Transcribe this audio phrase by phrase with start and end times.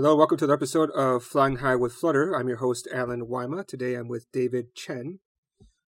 [0.00, 2.32] Hello, welcome to the episode of Flying High with Flutter.
[2.32, 3.66] I'm your host, Allen Wyma.
[3.66, 5.18] Today I'm with David Chen,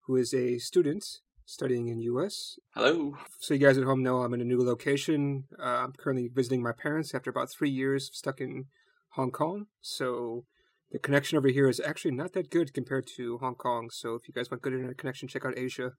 [0.06, 1.04] who is a student
[1.46, 2.58] studying in US.
[2.74, 3.16] Hello.
[3.38, 5.44] So you guys at home know I'm in a new location.
[5.56, 8.64] Uh, I'm currently visiting my parents after about three years stuck in
[9.10, 9.66] Hong Kong.
[9.80, 10.44] So
[10.90, 13.90] the connection over here is actually not that good compared to Hong Kong.
[13.92, 15.92] So if you guys want good internet connection, check out Asia.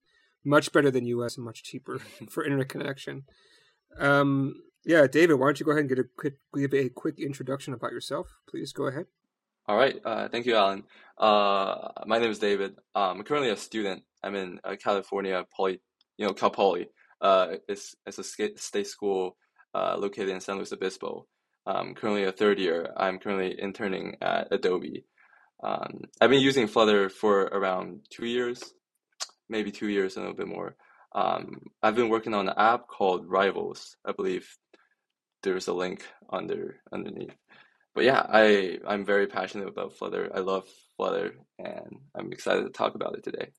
[0.43, 1.99] Much better than US and much cheaper
[2.29, 3.23] for internet connection.
[3.97, 7.19] Um, yeah, David, why don't you go ahead and get a quick, give a quick
[7.19, 8.27] introduction about yourself?
[8.49, 9.05] Please go ahead.
[9.67, 9.99] All right.
[10.03, 10.83] Uh, thank you, Allen.
[11.17, 12.75] Uh, my name is David.
[12.95, 14.03] Um, I'm currently a student.
[14.23, 15.79] I'm in uh, California Poly,
[16.17, 16.89] you know, Cal Poly.
[17.21, 19.37] Uh, it's, it's a state school
[19.75, 21.27] uh, located in San Luis Obispo.
[21.65, 22.91] I'm currently a third year.
[22.97, 25.05] I'm currently interning at Adobe.
[25.63, 28.73] Um, I've been using Flutter for around two years,
[29.47, 30.75] maybe two years and a little bit more.
[31.13, 33.95] Um, I've been working on an app called Rivals.
[34.03, 34.47] I believe
[35.43, 37.35] there's a link under underneath.
[37.93, 40.29] But yeah, I I'm very passionate about Flutter.
[40.33, 40.65] I love
[40.97, 43.49] Flutter, and I'm excited to talk about it today.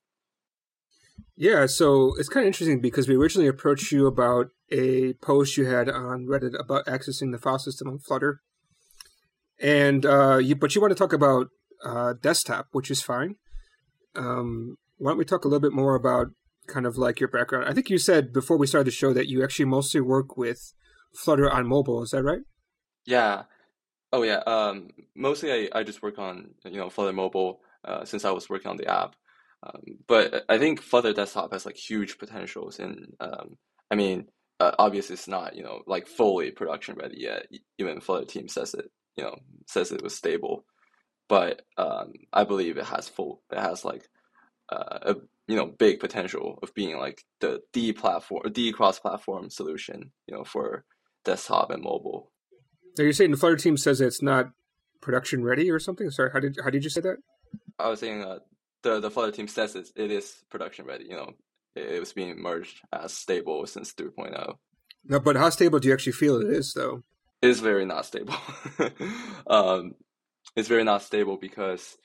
[1.37, 5.67] Yeah, so it's kind of interesting because we originally approached you about a post you
[5.67, 8.41] had on Reddit about accessing the file system on Flutter,
[9.61, 11.49] and uh, you but you want to talk about
[11.85, 13.37] uh, desktop, which is fine.
[14.15, 16.29] Um, why don't we talk a little bit more about
[16.69, 17.67] kind of like your background?
[17.69, 20.73] I think you said before we started the show that you actually mostly work with
[21.15, 22.03] Flutter on mobile.
[22.03, 22.43] Is that right?
[23.07, 23.45] Yeah.
[24.13, 24.43] Oh yeah.
[24.47, 28.49] Um, mostly I, I just work on you know Flutter mobile uh, since I was
[28.49, 29.17] working on the app.
[29.63, 33.57] Um, but I think Flutter desktop has like huge potentials, and um,
[33.91, 34.27] I mean,
[34.61, 37.47] uh, obviously it's not you know like fully production ready yet.
[37.79, 40.65] Even Flutter team says it, you know, says it was stable,
[41.29, 43.43] but um, I believe it has full.
[43.53, 44.09] It has like
[44.71, 49.49] uh, a you know big potential of being like the the platform, the cross platform
[49.49, 50.85] solution, you know, for
[51.25, 52.31] desktop and mobile.
[52.99, 54.51] Are you're saying the Flutter team says it's not
[55.01, 56.11] production ready or something?
[56.11, 57.17] Sorry, how did how did you say that?
[57.79, 58.39] I was saying uh,
[58.83, 61.05] the the Flutter team says it, it is production ready.
[61.05, 61.33] You know,
[61.75, 64.57] it, it was being merged as stable since 3.0.
[65.05, 67.03] No, but how stable do you actually feel it is, though?
[67.41, 68.35] It is very not stable.
[69.47, 69.95] um,
[70.55, 71.97] it's very not stable because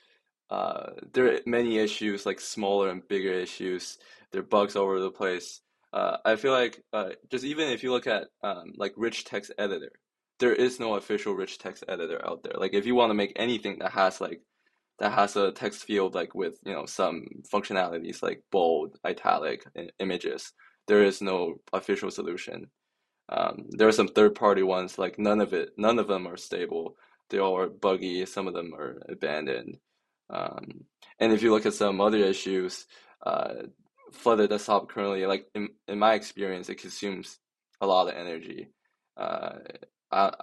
[0.50, 3.98] uh, there are many issues, like smaller and bigger issues.
[4.32, 5.60] There are bugs all over the place.
[5.92, 9.52] Uh, I feel like uh, just even if you look at um, like rich text
[9.58, 9.92] editor,
[10.38, 12.54] there is no official rich text editor out there.
[12.56, 14.40] Like if you want to make anything that has like
[14.98, 19.64] that has a text field like with you know some functionalities like bold, italic,
[19.98, 20.52] images,
[20.86, 22.66] there is no official solution.
[23.30, 26.36] Um, there are some third party ones like none of it, none of them are
[26.36, 26.96] stable.
[27.30, 28.24] They all are buggy.
[28.26, 29.78] Some of them are abandoned.
[30.30, 30.84] Um,
[31.18, 32.86] and if you look at some other issues,
[33.24, 33.54] uh,
[34.12, 37.38] Flutter desktop currently, like in, in my experience, it consumes
[37.80, 38.68] a lot of energy.
[39.16, 39.58] Uh,
[40.10, 40.34] I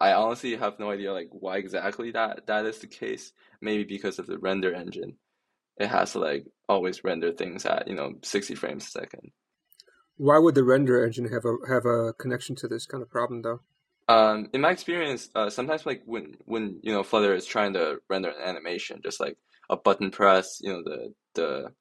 [0.00, 3.32] I honestly have no idea like why exactly that that is the case.
[3.60, 5.16] Maybe because of the render engine,
[5.78, 9.32] it has to like always render things at you know sixty frames a second.
[10.16, 13.42] Why would the render engine have a have a connection to this kind of problem
[13.42, 13.60] though?
[14.06, 17.98] Um, in my experience, uh, sometimes like when when you know Flutter is trying to
[18.10, 19.38] render an animation, just like
[19.70, 21.72] a button press, you know the the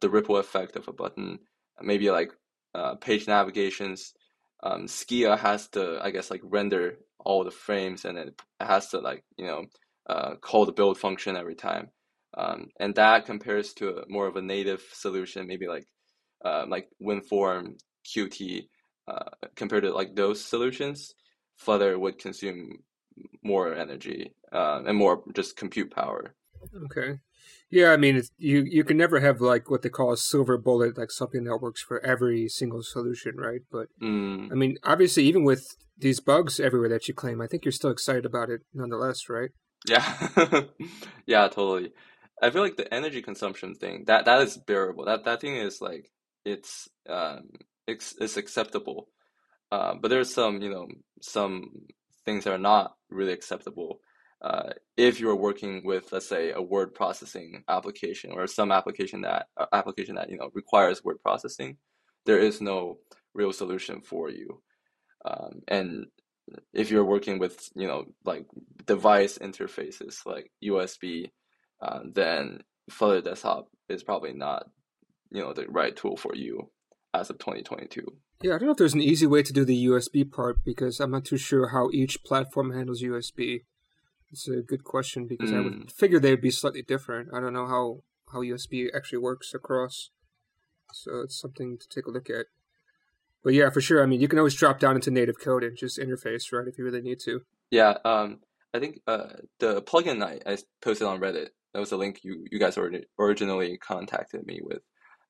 [0.00, 1.38] the ripple effect of a button,
[1.80, 2.32] maybe like
[2.74, 4.12] uh, page navigations.
[4.62, 8.98] Um, Skia has to, I guess, like render all the frames, and it has to
[9.00, 9.64] like you know
[10.08, 11.88] uh, call the build function every time,
[12.36, 15.86] um, and that compares to a, more of a native solution, maybe like
[16.44, 18.66] uh, like WinForm Qt,
[19.08, 21.14] uh, compared to like those solutions.
[21.56, 22.78] Flutter would consume
[23.42, 26.34] more energy uh, and more just compute power.
[26.84, 27.18] Okay.
[27.70, 30.98] Yeah, I mean, you you can never have like what they call a silver bullet,
[30.98, 33.60] like something that works for every single solution, right?
[33.70, 34.50] But mm.
[34.50, 37.90] I mean, obviously, even with these bugs everywhere that you claim, I think you're still
[37.90, 39.50] excited about it nonetheless, right?
[39.86, 40.02] Yeah,
[41.26, 41.92] yeah, totally.
[42.42, 45.04] I feel like the energy consumption thing that that is bearable.
[45.04, 46.10] That that thing is like
[46.44, 47.50] it's um
[47.86, 49.08] it's it's acceptable.
[49.70, 50.88] Uh, but there's some you know
[51.22, 51.70] some
[52.24, 54.00] things that are not really acceptable
[54.42, 59.46] uh, if you're working with let's say a word processing application or some application that
[59.56, 61.76] uh, application that you know requires word processing
[62.26, 62.98] there is no
[63.34, 64.62] real solution for you.
[65.24, 66.06] Um, and
[66.72, 68.44] if you're working with you know like
[68.86, 71.30] device interfaces like usb
[71.82, 72.60] uh, then
[72.90, 74.66] flutter desktop is probably not
[75.30, 76.68] you know the right tool for you
[77.14, 78.04] as of 2022
[78.42, 80.98] yeah i don't know if there's an easy way to do the usb part because
[80.98, 83.60] i'm not too sure how each platform handles usb
[84.32, 85.56] it's a good question because mm.
[85.56, 85.82] I would hmm.
[85.86, 87.30] figure they would be slightly different.
[87.34, 90.10] I don't know how how USB actually works across,
[90.92, 92.46] so it's something to take a look at.
[93.42, 94.02] But yeah, for sure.
[94.02, 96.78] I mean, you can always drop down into native code and just interface, right, if
[96.78, 97.40] you really need to.
[97.70, 98.40] Yeah, um,
[98.74, 99.28] I think uh,
[99.58, 102.78] the plugin I, I posted on Reddit, that was a link you, you guys
[103.18, 104.82] originally contacted me with.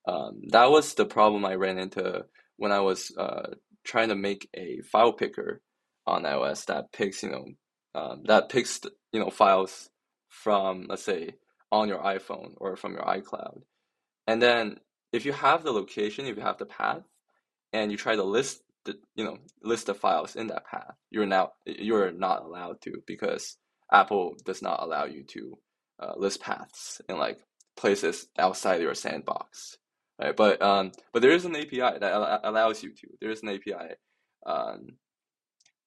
[0.08, 2.24] Um, that was the problem I ran into
[2.56, 3.54] when I was uh,
[3.84, 5.62] trying to make a file picker
[6.06, 7.46] on iOS that picks, you know,
[7.94, 8.80] um, that picks,
[9.12, 9.90] you know, files
[10.28, 11.34] from, let's say,
[11.72, 13.62] on your iPhone or from your iCloud.
[14.26, 14.78] And then
[15.12, 17.02] if you have the location, if you have the path,
[17.72, 21.26] and you try to list the, you know, list the files in that path, you're
[21.26, 23.56] now you're not allowed to because
[23.92, 25.58] Apple does not allow you to
[26.00, 27.38] uh, list paths in like
[27.76, 29.78] places outside your sandbox
[30.20, 30.36] right?
[30.36, 33.06] But um, but there is an API that allows you to.
[33.20, 33.94] There is an API,
[34.46, 34.96] um,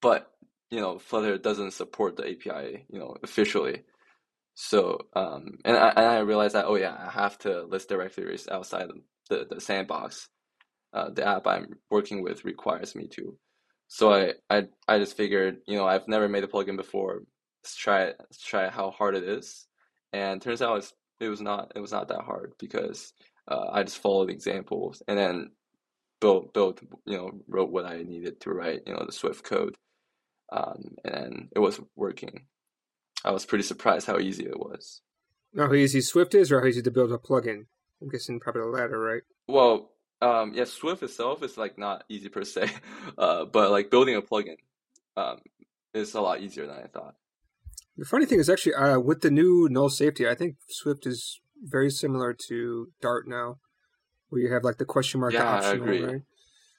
[0.02, 0.30] but
[0.74, 3.82] you know Flutter doesn't support the API, you know, officially.
[4.54, 8.48] So um, and I and I realized that oh yeah, I have to list directories
[8.48, 8.88] outside
[9.30, 10.28] the the sandbox.
[10.92, 13.36] Uh, the app I'm working with requires me to.
[13.88, 17.22] So I, I I just figured, you know, I've never made a plugin before.
[17.62, 18.16] Let's try it.
[18.18, 19.66] Let's try how hard it is.
[20.12, 23.12] And turns out it's, it was not it was not that hard because
[23.48, 25.50] uh, I just followed examples and then
[26.20, 29.76] built built you know wrote what I needed to write you know the Swift code,
[30.54, 32.46] um, and it was working.
[33.24, 35.02] I was pretty surprised how easy it was.
[35.52, 37.66] Now, how easy Swift is, or how easy to build a plugin?
[38.00, 39.22] I'm guessing probably the latter, right?
[39.48, 39.90] Well,
[40.22, 42.70] um, yeah, Swift itself is like not easy per se,
[43.18, 44.56] uh, but like building a plugin
[45.16, 45.40] um,
[45.92, 47.14] is a lot easier than I thought.
[47.96, 51.40] The funny thing is actually uh, with the new null safety, I think Swift is
[51.62, 53.58] very similar to Dart now,
[54.28, 55.46] where you have like the question mark option.
[55.46, 56.04] yeah, optional, I agree.
[56.04, 56.22] right?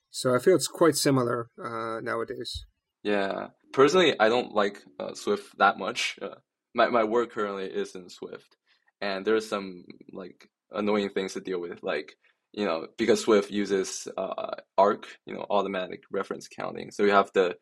[0.10, 2.66] So I feel it's quite similar uh, nowadays.
[3.06, 6.20] Yeah, personally, I don't like uh, Swift that much.
[6.26, 6.36] Uh,
[6.76, 8.58] my my work currently is in Swift,
[9.02, 12.18] and there's some like annoying things to deal with, like
[12.54, 17.32] you know because Swift uses uh, arc, you know, automatic reference counting, so you have
[17.34, 17.58] to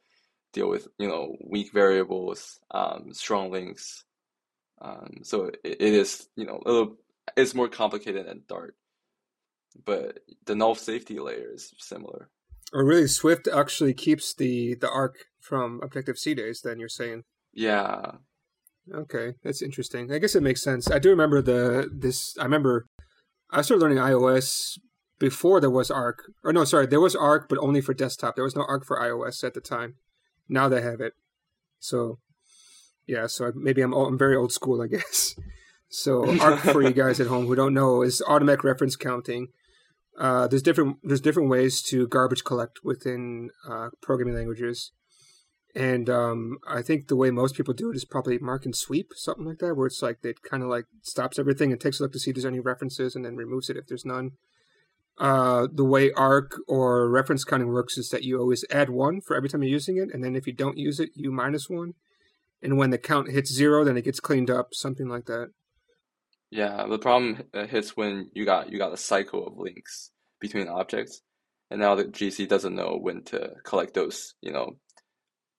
[0.54, 4.06] deal with you know weak variables, um, strong links.
[4.82, 6.98] Um, so it, it is you know a little
[7.38, 8.76] it's more complicated than Dart,
[9.86, 12.30] but the null safety layer is similar.
[12.74, 16.62] Or really, Swift actually keeps the the arc from Objective C days.
[16.62, 17.24] Then you're saying?
[17.54, 18.14] Yeah.
[18.94, 20.12] Okay, that's interesting.
[20.12, 20.90] I guess it makes sense.
[20.92, 22.36] I do remember the this.
[22.40, 22.86] I remember
[23.52, 24.78] I started learning iOS
[25.20, 26.24] before there was Arc.
[26.44, 28.36] Or no, sorry, there was Arc, but only for desktop.
[28.36, 29.96] There was no Arc for iOS at the time.
[30.50, 31.14] Now they have it.
[31.80, 32.20] So,
[33.08, 33.28] yeah.
[33.28, 35.36] So maybe I'm I'm very old school, I guess.
[35.96, 39.50] So Arc for you guys at home who don't know is automatic reference counting.
[40.18, 44.92] Uh, there's different there's different ways to garbage collect within uh, programming languages,
[45.76, 49.12] and um, I think the way most people do it is probably mark and sweep,
[49.16, 52.04] something like that, where it's like it kind of like stops everything and takes a
[52.04, 54.32] look to see if there's any references and then removes it if there's none.
[55.18, 59.36] Uh, the way arc or reference counting works is that you always add one for
[59.36, 61.94] every time you're using it, and then if you don't use it, you minus one.
[62.62, 65.52] And when the count hits zero, then it gets cleaned up, something like that.
[66.54, 71.20] Yeah, the problem hits when you got you got a cycle of links between objects,
[71.72, 74.78] and now the GC doesn't know when to collect those, you know,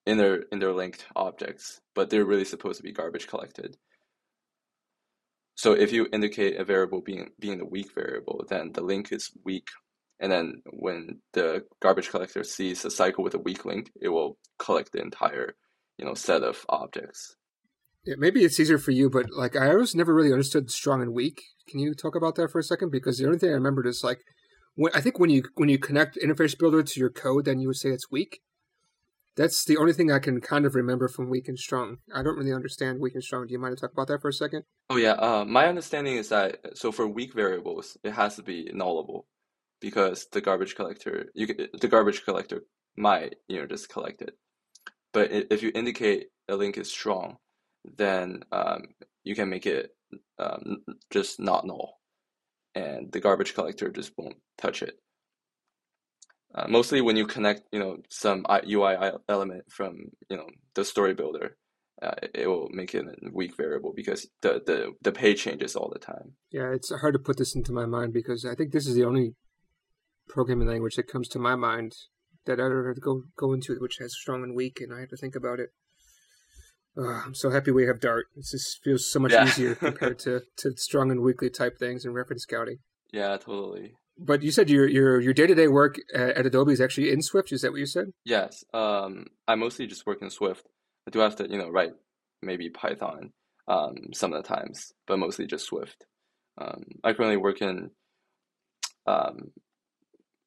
[0.07, 3.77] inter interlinked objects, but they're really supposed to be garbage collected.
[5.57, 9.33] So if you indicate a variable being being the weak variable, then the link is
[9.45, 9.67] weak,
[10.21, 14.39] and then when the garbage collector sees a cycle with a weak link, it will
[14.61, 15.57] collect the entire,
[15.99, 17.35] you know, set of objects.
[18.05, 21.15] Yeah, maybe it's easier for you, but like I always never really understood strong and
[21.15, 21.43] weak.
[21.69, 22.91] Can you talk about that for a second?
[22.91, 24.21] Because the only thing I remembered is like
[24.75, 27.69] when I think when you when you connect interface builder to your code, then you
[27.69, 28.41] would say it's weak.
[29.37, 31.99] That's the only thing I can kind of remember from weak and strong.
[32.15, 33.47] I don't really understand weak and strong.
[33.47, 34.65] Do you mind to talk about that for a second?
[34.91, 38.71] Oh yeah, uh, my understanding is that so for weak variables, it has to be
[38.75, 39.23] nullable
[39.81, 41.47] because the garbage collector you
[41.81, 42.65] the garbage collector
[42.97, 44.37] might you know just collect it.
[45.13, 47.39] But if you indicate a link is strong,
[47.85, 48.83] then um,
[49.23, 49.95] you can make it
[50.39, 51.99] um, just not null,
[52.75, 54.99] and the garbage collector just won't touch it.
[56.55, 58.97] Uh, mostly when you connect, you know, some UI
[59.29, 59.97] element from
[60.29, 61.57] you know the story builder,
[62.03, 65.91] uh, it will make it a weak variable because the, the the page changes all
[65.93, 66.35] the time.
[66.51, 69.05] Yeah, it's hard to put this into my mind because I think this is the
[69.05, 69.35] only
[70.29, 71.93] programming language that comes to my mind
[72.47, 75.11] that I had to go go into, which has strong and weak, and I have
[75.11, 75.71] to think about it.
[76.97, 78.27] Oh, I'm so happy we have Dart.
[78.37, 79.47] It just feels so much yeah.
[79.47, 82.79] easier compared to, to strong and weakly type things and reference counting.
[83.13, 83.95] Yeah, totally.
[84.17, 87.11] But you said your your your day to day work at, at, Adobe is actually
[87.11, 87.51] in Swift.
[87.51, 88.13] Is that what you said?
[88.25, 88.63] Yes.
[88.73, 90.69] Um, I mostly just work in Swift.
[91.09, 91.95] I do have to, you know, write
[92.41, 93.33] maybe Python
[93.67, 96.05] um, some of the times, but mostly just Swift.
[96.59, 97.91] Um, I currently work in,
[99.07, 99.51] um,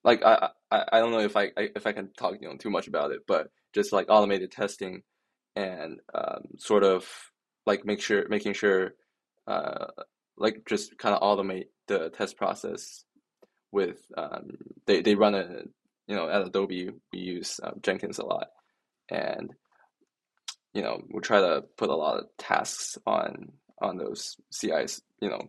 [0.06, 2.70] like I, I I don't know if I if I can talk you know too
[2.70, 5.04] much about it, but just like automated testing
[5.58, 7.08] and um, sort of
[7.66, 8.94] like make sure making sure
[9.48, 9.88] uh,
[10.38, 13.04] like just kind of automate the test process
[13.72, 14.52] with um,
[14.86, 15.64] they they run a
[16.08, 18.50] you know at Adobe we use uh, Jenkins a lot
[19.10, 19.52] and
[20.74, 25.30] you know we try to put a lot of tasks on on those CIs you
[25.30, 25.42] know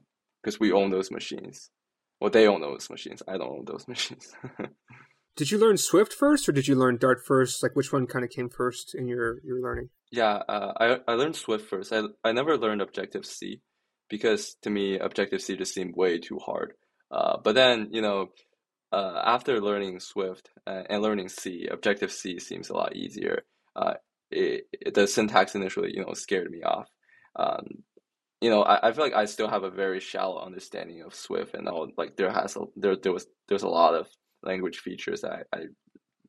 [0.43, 1.71] because we own those machines.
[2.19, 4.33] Well they own those machines I don't own those machines
[5.39, 8.25] did you learn Swift first or did you learn Dart first like which one kind
[8.25, 12.03] of came first in your your learning yeah uh, I, I learned Swift first I,
[12.23, 13.63] I never learned Objective C
[14.11, 16.75] because to me Objective C just seemed way too hard
[17.11, 18.29] uh, but then, you know,
[18.93, 23.43] uh, after learning Swift uh, and learning C, Objective C seems a lot easier.
[23.75, 23.95] Uh,
[24.31, 26.89] it, it, the syntax initially, you know, scared me off.
[27.37, 27.85] Um,
[28.41, 31.55] you know, I, I feel like I still have a very shallow understanding of Swift,
[31.55, 34.07] and all like there has a, there there was there's a lot of
[34.43, 35.67] language features I, I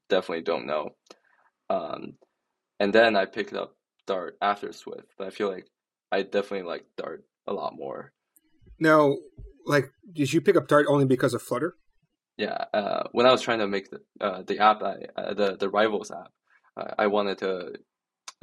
[0.09, 0.89] definitely don't know.
[1.69, 2.13] Um,
[2.79, 3.75] and then I picked up
[4.07, 5.67] Dart after Swift, but I feel like
[6.11, 8.11] I definitely like Dart a lot more.
[8.79, 9.15] Now,
[9.65, 11.75] like did you pick up Dart only because of Flutter?
[12.37, 15.57] Yeah, uh, when I was trying to make the uh, the app, I, uh, the
[15.57, 16.31] the Rivals app,
[16.77, 17.73] uh, I wanted to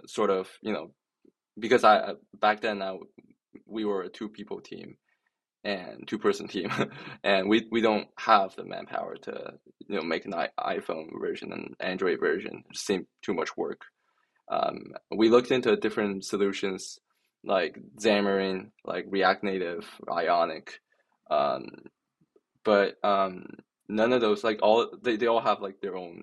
[0.07, 0.91] sort of you know
[1.59, 2.99] because I uh, back then I,
[3.65, 4.97] we were a two people team
[5.65, 6.71] and two person team
[7.25, 9.53] and we we don't have the manpower to
[9.89, 12.63] you know make an iPhone version and Android version.
[12.71, 13.81] It seemed too much work.
[14.49, 16.99] Um, we looked into different solutions
[17.45, 20.81] like Xamarin, like React Native, Ionic,
[21.31, 21.67] um,
[22.65, 23.47] but um,
[23.89, 26.23] none of those like all they, they all have like their own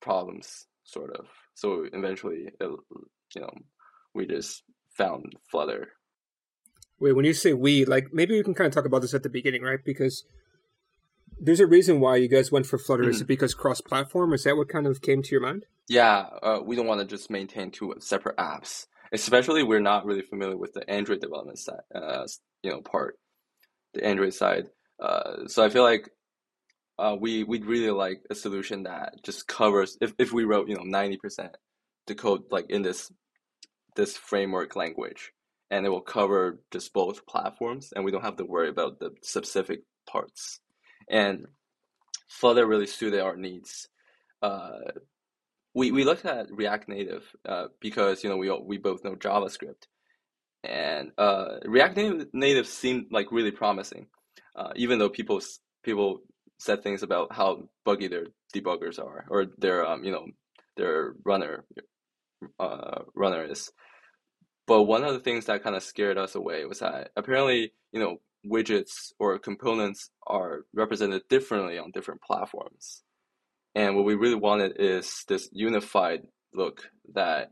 [0.00, 1.26] problems sort of.
[1.54, 2.70] So eventually, it,
[3.34, 3.52] you know,
[4.14, 4.62] we just
[4.96, 5.88] found Flutter.
[7.00, 9.22] Wait, when you say we, like maybe we can kind of talk about this at
[9.22, 9.80] the beginning, right?
[9.84, 10.24] Because
[11.40, 13.04] there's a reason why you guys went for Flutter.
[13.04, 13.12] Mm-hmm.
[13.12, 14.34] Is it because cross-platform?
[14.34, 15.64] Is that what kind of came to your mind?
[15.88, 18.86] Yeah, uh, we don't want to just maintain two separate apps.
[19.12, 22.26] Especially, we're not really familiar with the Android development side, uh,
[22.62, 23.18] you know, part
[23.94, 24.66] the Android side.
[25.00, 26.10] Uh, so I feel like
[26.98, 30.76] uh, we we'd really like a solution that just covers if, if we wrote you
[30.76, 31.56] know ninety percent
[32.06, 33.10] the code like in this
[33.96, 35.32] this framework language
[35.70, 39.10] and it will cover just both platforms and we don't have to worry about the
[39.22, 40.60] specific parts
[41.08, 41.46] and
[42.28, 43.88] Flutter really suited our needs.
[44.40, 44.78] Uh,
[45.74, 49.88] we we looked at React Native uh, because you know we we both know JavaScript
[50.62, 54.06] and uh, React Native, seemed like really promising,
[54.54, 55.40] uh, even though people
[55.82, 56.20] people
[56.58, 60.26] said things about how buggy their debuggers are or their um, you know
[60.76, 61.64] their runner
[62.58, 63.70] uh, runner is.
[64.70, 67.98] But one of the things that kind of scared us away was that apparently you
[67.98, 73.02] know widgets or components are represented differently on different platforms.
[73.74, 76.20] And what we really wanted is this unified
[76.54, 77.50] look that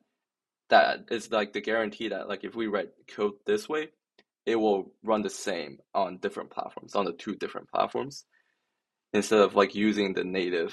[0.71, 3.89] that is like the guarantee that like if we write code this way,
[4.47, 8.27] it will run the same on different platforms, on the two different platforms,
[9.13, 10.73] instead of like using the native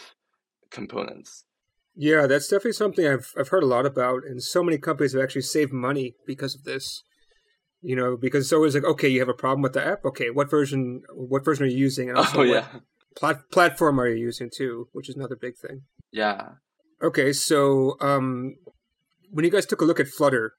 [0.70, 1.44] components.
[1.96, 5.22] Yeah, that's definitely something I've I've heard a lot about, and so many companies have
[5.24, 7.04] actually saved money because of this.
[7.82, 10.04] You know, because it's always like, okay, you have a problem with the app.
[10.06, 11.04] Okay, what version?
[11.14, 12.10] What version are you using?
[12.10, 12.66] And also, oh yeah,
[13.16, 14.90] plat- platform are you using too?
[14.92, 15.84] Which is another big thing.
[16.12, 16.50] Yeah.
[17.02, 18.56] Okay, so um,
[19.30, 20.54] when you guys took a look at Flutter,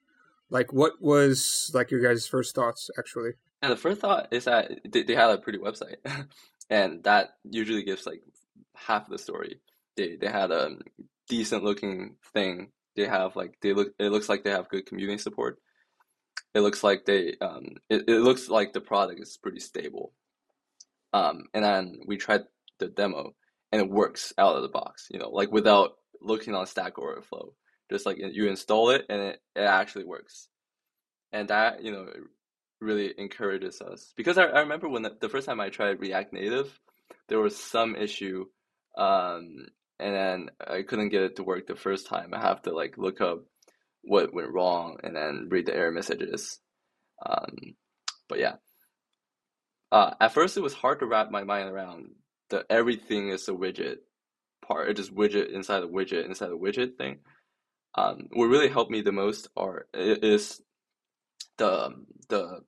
[0.50, 3.32] like what was like your guys' first thoughts actually?
[3.62, 5.96] And the first thought is that they, they had a pretty website,
[6.70, 8.22] and that usually gives like
[8.74, 9.60] half of the story.
[9.96, 10.76] They they had a
[11.28, 12.70] decent looking thing.
[12.94, 13.92] They have like they look.
[13.98, 15.58] It looks like they have good community support.
[16.54, 17.76] It looks like they um.
[17.90, 20.12] It, it looks like the product is pretty stable.
[21.12, 22.42] Um, and then we tried
[22.78, 23.34] the demo,
[23.72, 25.08] and it works out of the box.
[25.10, 27.52] You know, like without looking on Stack Overflow
[27.90, 30.48] just like you install it and it, it actually works
[31.32, 32.06] and that you know
[32.80, 36.32] really encourages us because i, I remember when the, the, first time i tried react
[36.32, 36.78] native
[37.28, 38.44] there was some issue
[38.98, 39.66] um,
[39.98, 42.34] and then i couldn't get it to work the first time.
[42.34, 43.44] I have to like look up
[44.02, 46.60] what went wrong and then read the error messages.
[47.24, 47.74] Um,
[48.28, 48.54] but yeah.
[49.90, 52.10] Uh, at first it was hard to wrap my mind around
[52.50, 53.96] that everything is a widget
[54.66, 57.18] part it just widget inside the widget inside the widget thing.
[57.94, 60.60] Um, what really helped me the most are is
[61.58, 61.94] the
[62.28, 62.60] the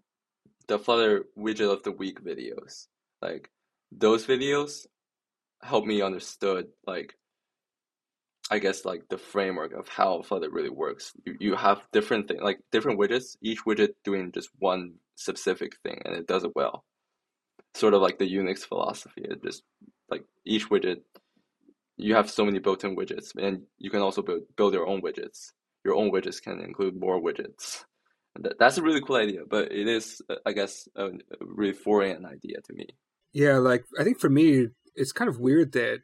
[0.69, 2.87] the Flutter widget of the week videos.
[3.21, 3.51] Like
[3.91, 4.87] those videos
[5.63, 7.18] help me understood like
[8.51, 11.13] I guess like the framework of how Flutter really works.
[11.25, 16.01] You you have different thing like different widgets, each widget doing just one specific thing
[16.05, 16.85] and it does it well.
[17.75, 19.23] Sort of like the Unix philosophy.
[19.25, 19.63] It just
[20.11, 21.03] like each widget
[21.97, 25.53] you have so many built-in widgets and you can also build build your own widgets
[25.85, 27.85] your own widgets can include more widgets.
[28.41, 32.25] That, that's a really cool idea, but it is, I guess, a, a really foreign
[32.25, 32.87] idea to me.
[33.33, 36.01] Yeah, like I think for me, it's kind of weird that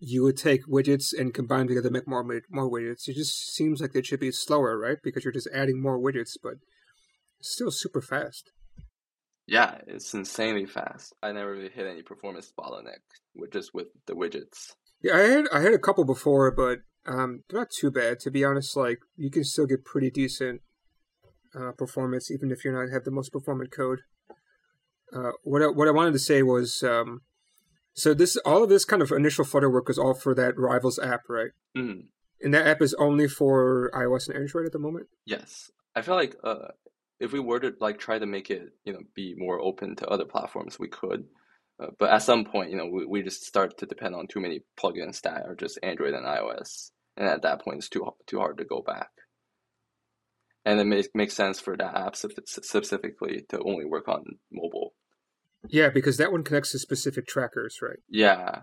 [0.00, 3.06] you would take widgets and combine them together to make more more widgets.
[3.06, 4.96] It just seems like it should be slower, right?
[5.02, 6.54] Because you're just adding more widgets, but
[7.40, 8.50] still super fast.
[9.46, 11.14] Yeah, it's insanely fast.
[11.22, 13.02] I never really hit any performance bottleneck
[13.34, 14.72] with just with the widgets.
[15.02, 18.20] Yeah, I had I had a couple before, but um, they're not too bad.
[18.20, 20.62] To be honest, like you can still get pretty decent
[21.54, 24.00] uh, performance even if you're not have the most performant code.
[25.12, 27.22] Uh, what I, what I wanted to say was, um,
[27.94, 30.98] so this all of this kind of initial Flutter work was all for that Rivals
[30.98, 31.50] app, right?
[31.76, 32.04] Mm.
[32.42, 35.08] And that app is only for iOS and Android at the moment.
[35.26, 36.68] Yes, I feel like uh,
[37.18, 40.08] if we were to like try to make it, you know, be more open to
[40.08, 41.24] other platforms, we could.
[41.78, 44.40] Uh, but at some point, you know, we, we just start to depend on too
[44.40, 48.38] many plugins that are just Android and iOS, and at that point, it's too too
[48.38, 49.10] hard to go back.
[50.64, 54.94] And it makes makes sense for that app specifically to only work on mobile.
[55.72, 57.98] Yeah, because that one connects to specific trackers, right?
[58.08, 58.62] Yeah.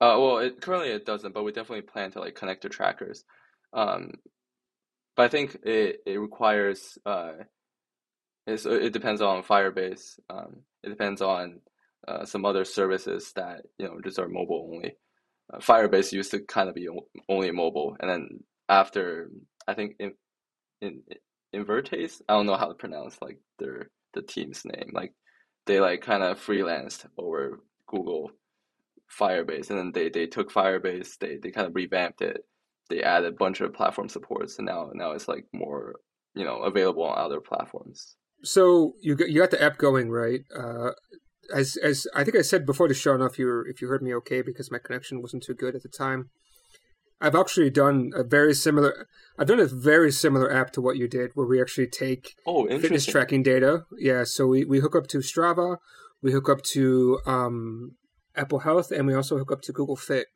[0.00, 3.24] Uh, well, it, currently it doesn't, but we definitely plan to like connect to trackers.
[3.72, 4.12] Um,
[5.16, 7.32] but I think it it requires uh,
[8.46, 10.18] it depends on Firebase.
[10.28, 11.60] Um, it depends on
[12.06, 14.94] uh, some other services that you know just are mobile only.
[15.52, 16.88] Uh, Firebase used to kind of be
[17.28, 18.28] only mobile, and then
[18.68, 19.30] after
[19.66, 20.12] I think in
[20.80, 21.02] in
[21.54, 24.90] Invertase, I don't know how to pronounce like their the team's name.
[24.92, 25.12] Like
[25.66, 28.30] they like kind of freelanced over Google
[29.10, 32.44] Firebase, and then they they took Firebase, they they kind of revamped it.
[32.90, 35.96] They added a bunch of platform supports, and now now it's like more
[36.34, 38.16] you know available on other platforms.
[38.42, 40.40] So you got you got the app going right.
[40.54, 40.90] Uh,
[41.54, 44.14] as as I think I said before the show, if you if you heard me
[44.16, 46.30] okay because my connection wasn't too good at the time.
[47.20, 49.06] I've actually done a very similar.
[49.38, 52.66] I've done a very similar app to what you did, where we actually take oh,
[52.66, 53.84] fitness tracking data.
[53.98, 55.78] Yeah, so we, we hook up to Strava,
[56.22, 57.96] we hook up to um,
[58.36, 60.26] Apple Health, and we also hook up to Google Fit,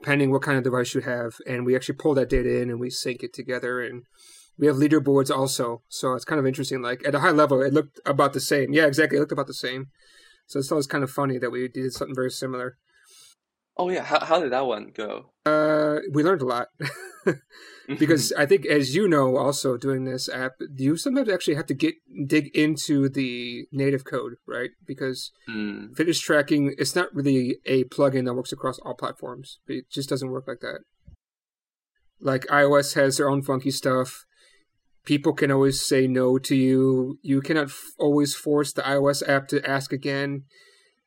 [0.00, 1.34] depending what kind of device you have.
[1.46, 3.80] And we actually pull that data in and we sync it together.
[3.80, 4.02] And
[4.58, 6.82] we have leaderboards also, so it's kind of interesting.
[6.82, 8.72] Like at a high level, it looked about the same.
[8.72, 9.86] Yeah, exactly, it looked about the same.
[10.46, 12.76] So it's always kind of funny that we did something very similar.
[13.76, 15.30] Oh yeah, how how did that one go?
[15.44, 16.68] Uh, we learned a lot
[17.86, 21.74] because I think, as you know, also doing this app, you sometimes actually have to
[21.74, 21.94] get
[22.26, 24.70] dig into the native code, right?
[24.86, 25.94] Because mm.
[25.96, 29.58] fitness tracking, it's not really a plugin that works across all platforms.
[29.66, 30.80] It just doesn't work like that.
[32.20, 34.24] Like iOS has their own funky stuff
[35.04, 37.18] people can always say no to you.
[37.22, 40.44] You cannot f- always force the iOS app to ask again.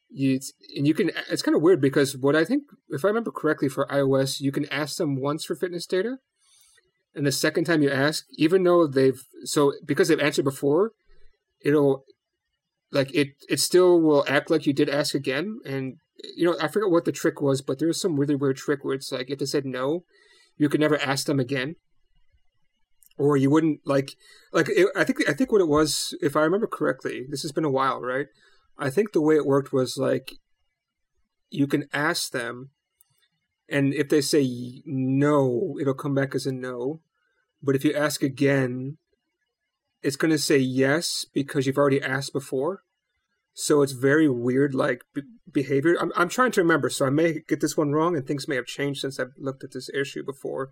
[0.10, 0.40] You,
[0.76, 1.12] and you can.
[1.30, 4.52] It's kind of weird because what I think, if I remember correctly, for iOS, you
[4.52, 6.18] can ask them once for fitness data,
[7.14, 10.92] and the second time you ask, even though they've so because they've answered before,
[11.62, 12.06] it'll
[12.92, 13.30] like it.
[13.50, 15.98] It still will act like you did ask again, and
[16.36, 18.96] you know I forget what the trick was, but there's some really weird trick where
[18.96, 20.06] it's like if they said no,
[20.56, 21.76] you could never ask them again
[23.18, 24.16] or you wouldn't like
[24.54, 27.52] like it, I think I think what it was, if I remember correctly, this has
[27.52, 28.28] been a while, right?
[28.78, 30.34] I think the way it worked was like
[31.50, 32.72] you can ask them,
[33.70, 37.02] and if they say no, it'll come back as a no.
[37.62, 38.98] But if you ask again,
[40.04, 42.84] it's going to say yes because you've already asked before.
[43.54, 45.96] So it's very weird, like b- behavior.
[46.00, 48.56] I'm I'm trying to remember, so I may get this one wrong, and things may
[48.56, 50.72] have changed since I've looked at this issue before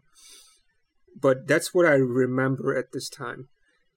[1.20, 3.48] but that's what I remember at this time.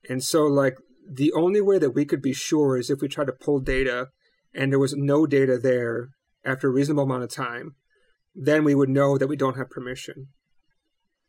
[0.09, 0.79] And so, like,
[1.11, 4.09] the only way that we could be sure is if we tried to pull data
[4.55, 6.09] and there was no data there
[6.44, 7.75] after a reasonable amount of time,
[8.35, 10.29] then we would know that we don't have permission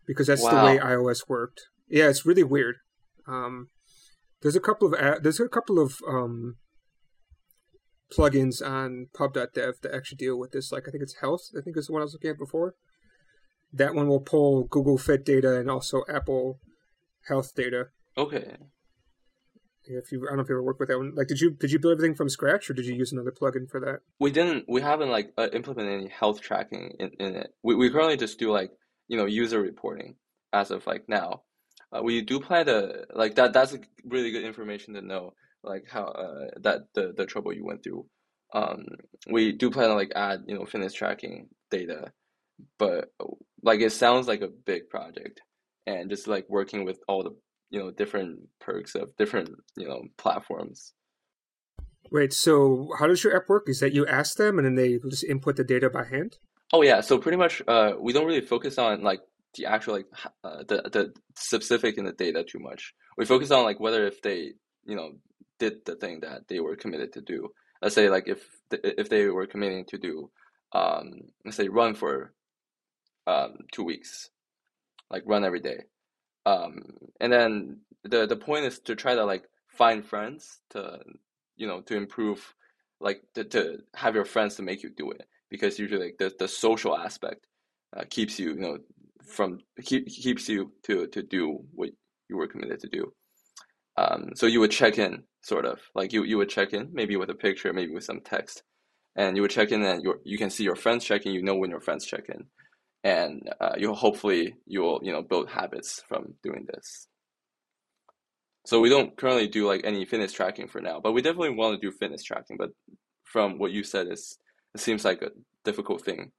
[0.05, 0.51] because that's wow.
[0.51, 1.61] the way iOS worked.
[1.87, 2.75] Yeah, it's really weird.
[3.27, 3.67] Um,
[4.41, 6.55] there's a couple of there's a couple of um,
[8.15, 10.71] plugins on pub.dev that actually deal with this.
[10.71, 11.41] Like I think it's Health.
[11.57, 12.75] I think is the one I was looking at before
[13.71, 16.59] that one will pull Google Fit data and also Apple
[17.27, 17.85] Health data.
[18.17, 18.55] Okay.
[19.89, 21.13] If you, I don't know if you ever worked with that one.
[21.15, 23.69] Like, did you did you build everything from scratch, or did you use another plugin
[23.69, 23.99] for that?
[24.19, 24.65] We didn't.
[24.67, 27.53] We haven't like uh, implemented any health tracking in, in it.
[27.63, 28.71] We we currently just do like
[29.07, 30.15] you know user reporting
[30.53, 31.43] as of like now.
[31.91, 33.53] Uh, we do plan to like that.
[33.53, 33.75] That's
[34.05, 35.33] really good information to know.
[35.63, 38.05] Like how uh, that the the trouble you went through.
[38.53, 38.85] Um,
[39.29, 42.11] we do plan to like add you know fitness tracking data
[42.77, 43.11] but
[43.63, 45.41] like it sounds like a big project
[45.85, 47.35] and just like working with all the
[47.69, 50.93] you know different perks of different you know platforms
[52.11, 53.69] Wait, so how does your app work?
[53.69, 56.37] Is that you ask them and then they just input the data by hand?
[56.73, 59.21] Oh yeah, so pretty much uh, we don't really focus on like
[59.55, 60.07] the actual like
[60.43, 62.93] uh, the the specific in the data too much.
[63.17, 64.53] We focus on like whether if they
[64.85, 65.11] you know
[65.59, 67.49] did the thing that they were committed to do.
[67.81, 70.29] Let's say like if if they were committing to do
[70.71, 72.33] um let's say run for
[73.27, 74.29] um two weeks,
[75.11, 75.85] like run every day.
[76.49, 76.73] Um
[77.21, 77.51] and then
[78.03, 80.99] the the point is to try to like find friends to
[81.57, 82.39] you know to improve
[82.99, 83.61] like to, to
[83.95, 87.41] have your friends to make you do it because usually like the, the social aspect
[87.95, 88.77] uh, keeps you you know
[89.25, 91.89] from keep, keeps you to to do what
[92.29, 93.13] you were committed to do.
[93.97, 95.79] Um, so you would check in sort of.
[95.95, 98.63] Like you you would check in maybe with a picture maybe with some text
[99.15, 101.55] and you would check in and you you can see your friends checking you know
[101.55, 102.45] when your friends check in
[103.03, 107.07] and uh, you'll hopefully you'll you know build habits from doing this
[108.69, 111.81] so we don't currently do like any fitness tracking for now, but we definitely want
[111.81, 112.55] to do fitness tracking.
[112.55, 112.69] But
[113.23, 114.37] from what you said, is
[114.75, 115.31] it seems like a
[115.65, 116.31] difficult thing.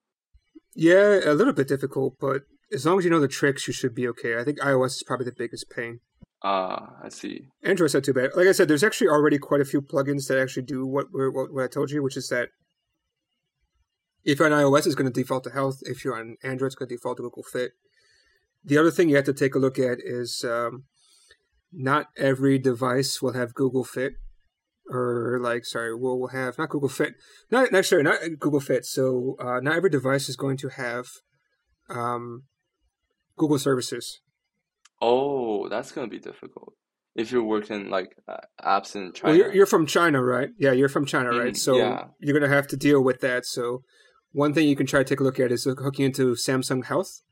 [0.77, 2.42] Yeah, a little bit difficult, but
[2.73, 4.37] as long as you know the tricks, you should be okay.
[4.38, 6.01] I think iOS is probably the biggest pain.
[6.42, 7.49] Ah, I see.
[7.64, 8.31] Android's not too bad.
[8.37, 11.53] Like I said, there's actually already quite a few plugins that actually do what what,
[11.53, 12.51] what I told you, which is that
[14.24, 15.78] if you're on iOS, it's going to default to health.
[15.83, 17.72] If you're on Android, it's going to default to Google Fit.
[18.64, 20.85] The other thing you have to take a look at is um,
[21.72, 24.14] not every device will have Google Fit,
[24.88, 27.14] or like sorry, will will have not Google Fit,
[27.50, 28.85] not not sorry, not Google Fit.
[28.85, 31.06] So uh, not every device is going to have
[31.88, 32.44] um,
[33.37, 34.20] Google services.
[35.00, 36.74] Oh, that's gonna be difficult
[37.14, 39.33] if you're working like uh, apps in China.
[39.33, 40.50] Well, you're, you're from China, right?
[40.59, 41.54] Yeah, you're from China, right?
[41.54, 42.04] Mm, so yeah.
[42.18, 43.46] you're gonna have to deal with that.
[43.46, 43.83] So
[44.33, 47.23] one thing you can try to take a look at is hooking into Samsung Health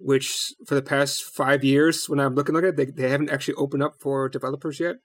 [0.00, 3.54] which for the past five years, when I'm looking at it, they, they haven't actually
[3.54, 4.96] opened up for developers yet.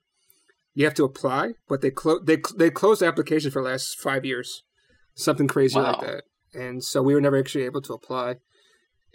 [0.73, 3.99] You have to apply, but they close they they closed the application for the last
[3.99, 4.63] five years,
[5.13, 5.93] something crazy wow.
[5.93, 6.23] like that.
[6.53, 8.37] And so we were never actually able to apply.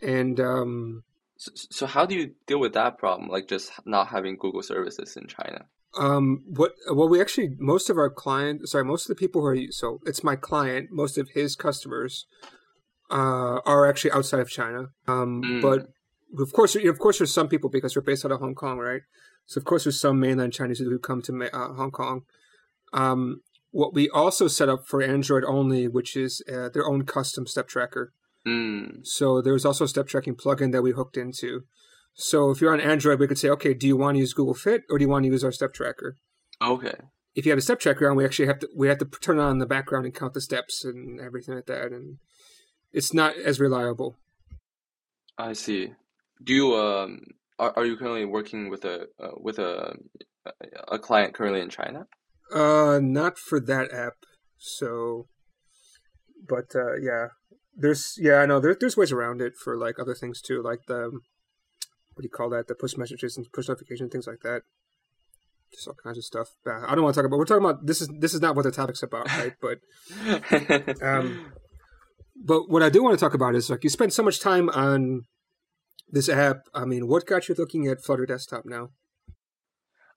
[0.03, 1.03] And um,
[1.37, 3.29] so, so how do you deal with that problem?
[3.29, 5.67] Like just not having Google services in China?
[5.99, 6.73] Um, what?
[6.91, 10.01] Well, we actually most of our client, sorry, most of the people who are so
[10.07, 10.89] it's my client.
[10.91, 12.27] Most of his customers
[13.11, 14.89] uh, are actually outside of China.
[15.09, 15.63] Um, mm.
[15.63, 15.89] But
[16.41, 19.03] of course, of course, there's some people because we're based out of Hong Kong, right?
[19.47, 22.23] So of course, there's some mainland Chinese who come to uh, Hong Kong.
[22.93, 23.41] Um,
[23.73, 27.69] what we also set up for Android only, which is uh, their own custom step
[27.69, 28.13] tracker.
[28.47, 29.07] Mm.
[29.07, 31.65] So there's also a step tracking plugin that we hooked into.
[32.21, 34.55] So if you're on Android, we could say, okay, do you want to use Google
[34.55, 36.17] Fit or do you want to use our step tracker?
[36.61, 36.95] Okay.
[37.35, 39.39] If you have a step tracker on, we actually have to we have to turn
[39.39, 42.19] on the background and count the steps and everything like that, and
[42.93, 44.17] it's not as reliable.
[45.39, 45.95] I see.
[46.43, 47.21] Do you um
[47.59, 49.95] are, are you currently working with a uh, with a
[50.89, 52.07] a client currently in China?
[52.53, 54.15] Uh, not for that app.
[54.59, 55.29] So,
[56.47, 57.29] but uh, yeah,
[57.75, 60.81] there's yeah, I know there's there's ways around it for like other things too, like
[60.87, 61.13] the
[62.21, 62.69] what do you call that?
[62.69, 64.61] The push messages and push notifications, things like that.
[65.73, 66.49] Just all kinds of stuff.
[66.67, 67.39] I don't want to talk about.
[67.39, 69.55] We're talking about this is this is not what the topic's about, right?
[69.59, 69.79] But
[71.03, 71.53] um,
[72.37, 74.69] but what I do want to talk about is like you spend so much time
[74.69, 75.23] on
[76.11, 76.67] this app.
[76.75, 78.91] I mean, what got you looking at Flutter Desktop now?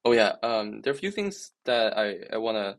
[0.04, 2.78] Oh yeah, um, there are a few things that I I want to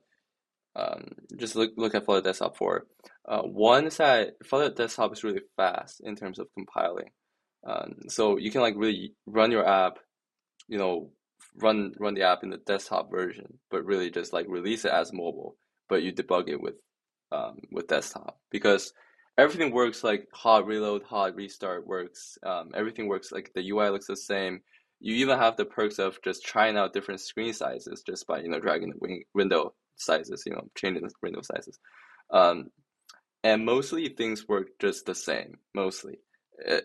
[0.76, 2.86] um, just look look at Flutter Desktop for.
[3.26, 7.10] Uh, one is that Flutter Desktop is really fast in terms of compiling,
[7.66, 9.98] um, so you can like really run your app,
[10.68, 11.10] you know,
[11.56, 15.12] run run the app in the desktop version, but really just like release it as
[15.12, 15.56] mobile,
[15.88, 16.74] but you debug it with
[17.32, 18.92] um, with desktop because
[19.38, 22.38] everything works like hot reload, hot restart works.
[22.44, 24.60] Um, everything works like the UI looks the same.
[25.00, 28.48] You even have the perks of just trying out different screen sizes just by you
[28.48, 31.78] know dragging the window sizes, you know, changing the window sizes.
[32.30, 32.70] Um,
[33.42, 35.58] and mostly things work just the same.
[35.74, 36.18] Mostly,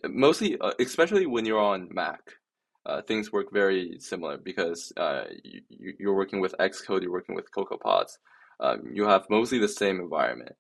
[0.08, 2.22] mostly, uh, especially when you're on Mac.
[2.86, 5.62] Uh, things work very similar because uh, you,
[6.00, 8.14] you're working with Xcode, you're working with CocoaPods.
[8.60, 10.56] Um, you have mostly the same environment.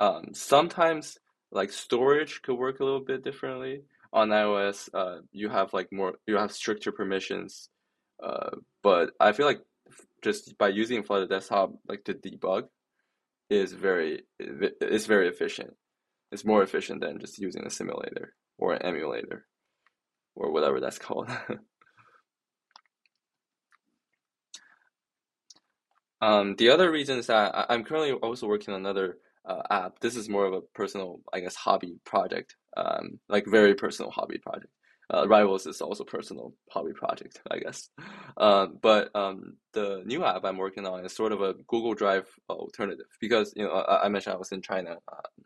[0.00, 1.18] Um, sometimes
[1.52, 3.82] like storage could work a little bit differently.
[4.12, 7.68] On iOS, uh, you have like more, you have stricter permissions.
[8.22, 8.50] Uh,
[8.82, 9.60] but I feel like
[10.22, 12.64] just by using Flutter Desktop, like to debug,
[13.50, 15.74] is very is very efficient.
[16.32, 19.46] It's more efficient than just using a simulator or an emulator
[20.34, 21.30] or whatever that's called.
[26.22, 29.98] um, the other reason is that I'm currently also working on another uh, app.
[30.00, 34.38] This is more of a personal, I guess, hobby project, um, like very personal hobby
[34.38, 34.72] project.
[35.12, 37.90] Uh, Rivals is also personal hobby project, I guess.
[38.34, 42.26] Uh, but um, the new app I'm working on is sort of a Google Drive
[42.48, 44.96] alternative because you know I, I mentioned I was in China.
[45.06, 45.42] Uh,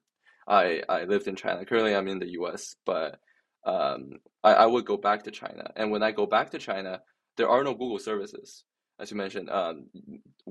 [0.47, 1.65] I I lived in China.
[1.65, 3.19] Currently, I'm in the U.S., but
[3.65, 4.13] um,
[4.45, 5.71] I, I would go back to China.
[5.77, 7.01] And when I go back to China,
[7.37, 8.65] there are no Google services.
[8.99, 9.87] As you mentioned, um,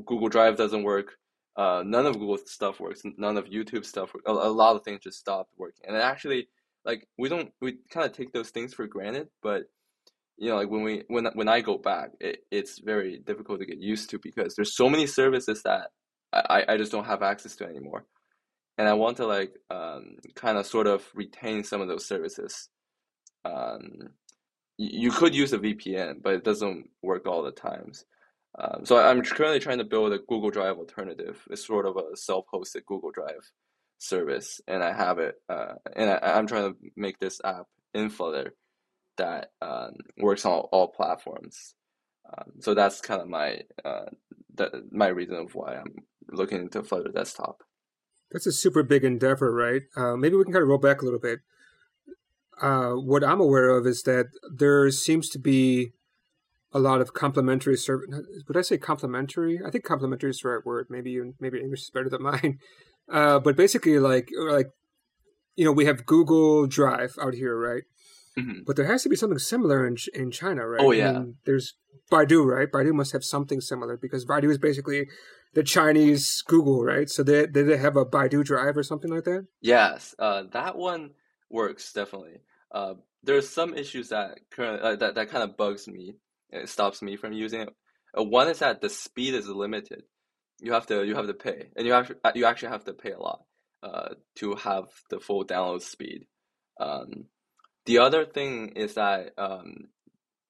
[0.06, 1.14] Google Drive doesn't work.
[1.56, 3.02] Uh, none of Google stuff works.
[3.18, 4.12] None of YouTube stuff.
[4.28, 5.86] A, a lot of things just stopped working.
[5.88, 6.50] And actually,
[6.84, 9.30] like we don't, we kind of take those things for granted.
[9.42, 9.64] But
[10.38, 13.66] you know, like when we when when I go back, it, it's very difficult to
[13.66, 15.88] get used to because there's so many services that
[16.34, 18.06] I, I just don't have access to anymore.
[18.78, 22.70] And I want to like um, kind of sort of retain some of those services
[23.46, 24.10] um,
[24.78, 28.06] you could use a VPN, but it doesn't work all the times.
[28.58, 31.42] Um, so I'm currently trying to build a Google Drive alternative.
[31.50, 33.52] It's sort of a self-hosted Google Drive
[33.98, 35.36] service, and I have it.
[35.48, 38.54] Uh, and I, am trying to make this app in Flutter
[39.18, 41.76] that um, works on all, platforms.
[42.26, 44.06] Um, so that's kind of my uh,
[44.56, 45.96] that, my reason of why I'm
[46.32, 47.62] looking into Flutter Desktop.
[48.36, 49.84] That's a super big endeavor, right?
[49.96, 51.40] Uh, maybe we can kind of roll back a little bit
[52.62, 55.92] uh, what I'm aware of is that there seems to be
[56.72, 58.10] a lot of complementary service.
[58.48, 59.60] Would I say complementary?
[59.66, 60.88] I think complementary is the right word.
[60.90, 62.60] Maybe you, maybe English is better than mine.
[63.08, 64.72] Uh, but basically, like like
[65.56, 67.84] you know, we have Google Drive out here, right?
[68.36, 68.64] Mm-hmm.
[68.66, 70.82] But there has to be something similar in in China, right?
[70.82, 71.10] Oh yeah.
[71.10, 71.76] I mean, there's
[72.12, 72.68] Baidu, right?
[72.72, 75.06] Baidu must have something similar because Baidu is basically
[75.56, 77.10] the Chinese Google, right?
[77.10, 79.48] So they did they have a Baidu Drive or something like that?
[79.62, 81.12] Yes, uh, that one
[81.50, 82.42] works definitely.
[82.72, 86.18] Uh, there's some issues that current uh, that that kind of bugs me.
[86.52, 87.70] It stops me from using it.
[88.18, 90.04] Uh, one is that the speed is limited.
[90.62, 92.94] You have to you have to pay, and you actually uh, you actually have to
[92.94, 93.44] pay a lot
[93.82, 96.28] uh, to have the full download speed.
[96.80, 97.26] Um,
[97.86, 99.88] the other thing is that um,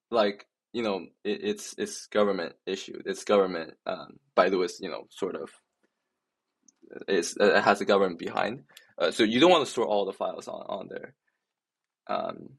[0.09, 3.01] like you know it, it's it's government issue.
[3.05, 3.75] It's government.
[3.85, 5.49] Um, Baidu is you know sort of
[7.07, 8.63] it's, it has a government behind.
[8.97, 11.13] Uh, so you don't want to store all the files on, on there.
[12.07, 12.49] Um,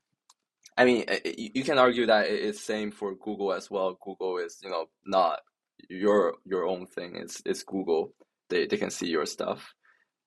[0.77, 1.05] I mean,
[1.37, 3.99] you can argue that it's same for Google as well.
[4.03, 5.41] Google is, you know, not
[5.89, 7.17] your your own thing.
[7.17, 8.13] It's it's Google.
[8.49, 9.75] They they can see your stuff,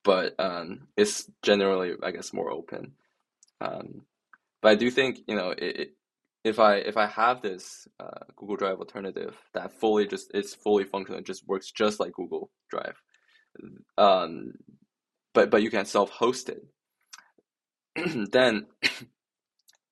[0.03, 2.93] but um, it's generally, I guess, more open.
[3.61, 4.05] Um,
[4.61, 5.95] but I do think, you know, it
[6.43, 10.85] if I if I have this uh, Google Drive alternative that fully just it's fully
[10.85, 12.95] functional, it just works just like Google Drive,
[13.97, 14.53] um,
[15.33, 16.63] but but you can self host it,
[18.31, 18.67] then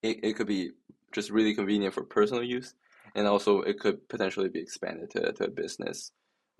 [0.02, 0.72] it, it could be
[1.14, 2.74] just really convenient for personal use,
[3.16, 6.12] and also it could potentially be expanded to, to a business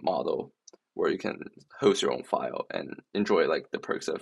[0.02, 0.54] model
[0.96, 1.40] where you can
[1.80, 4.22] host your own file and enjoy like the perks of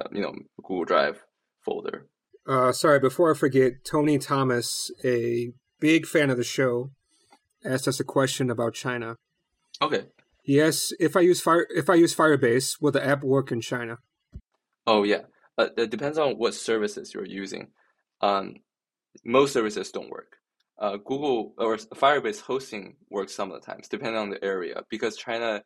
[0.00, 1.22] uh, you know Google Drive
[1.62, 2.06] folder.
[2.46, 6.90] Uh, sorry, before I forget, Tony Thomas, a big fan of the show,
[7.64, 9.16] asked us a question about China.
[9.80, 10.04] Okay.
[10.44, 13.98] Yes, if I use Fire, if I use Firebase, will the app work in China?
[14.86, 15.22] Oh yeah,
[15.56, 17.68] but it depends on what services you're using.
[18.20, 18.56] Um,
[19.24, 20.36] most services don't work.
[20.78, 25.16] Uh, Google or Firebase hosting works some of the times, depending on the area, because
[25.16, 25.62] China,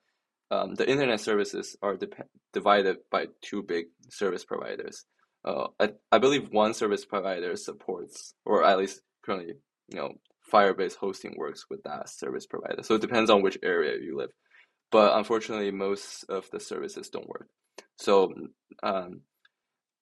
[0.53, 5.07] um, the internet services are dep- divided by two big service providers.
[5.49, 9.55] Uh, I, I believe one service provider supports, or at least currently,
[9.89, 10.13] you know,
[10.53, 12.83] Firebase hosting works with that service provider.
[12.83, 14.31] So it depends on which area you live
[14.91, 17.49] but unfortunately, most of the services don't work.
[17.97, 18.33] So
[18.83, 19.21] um,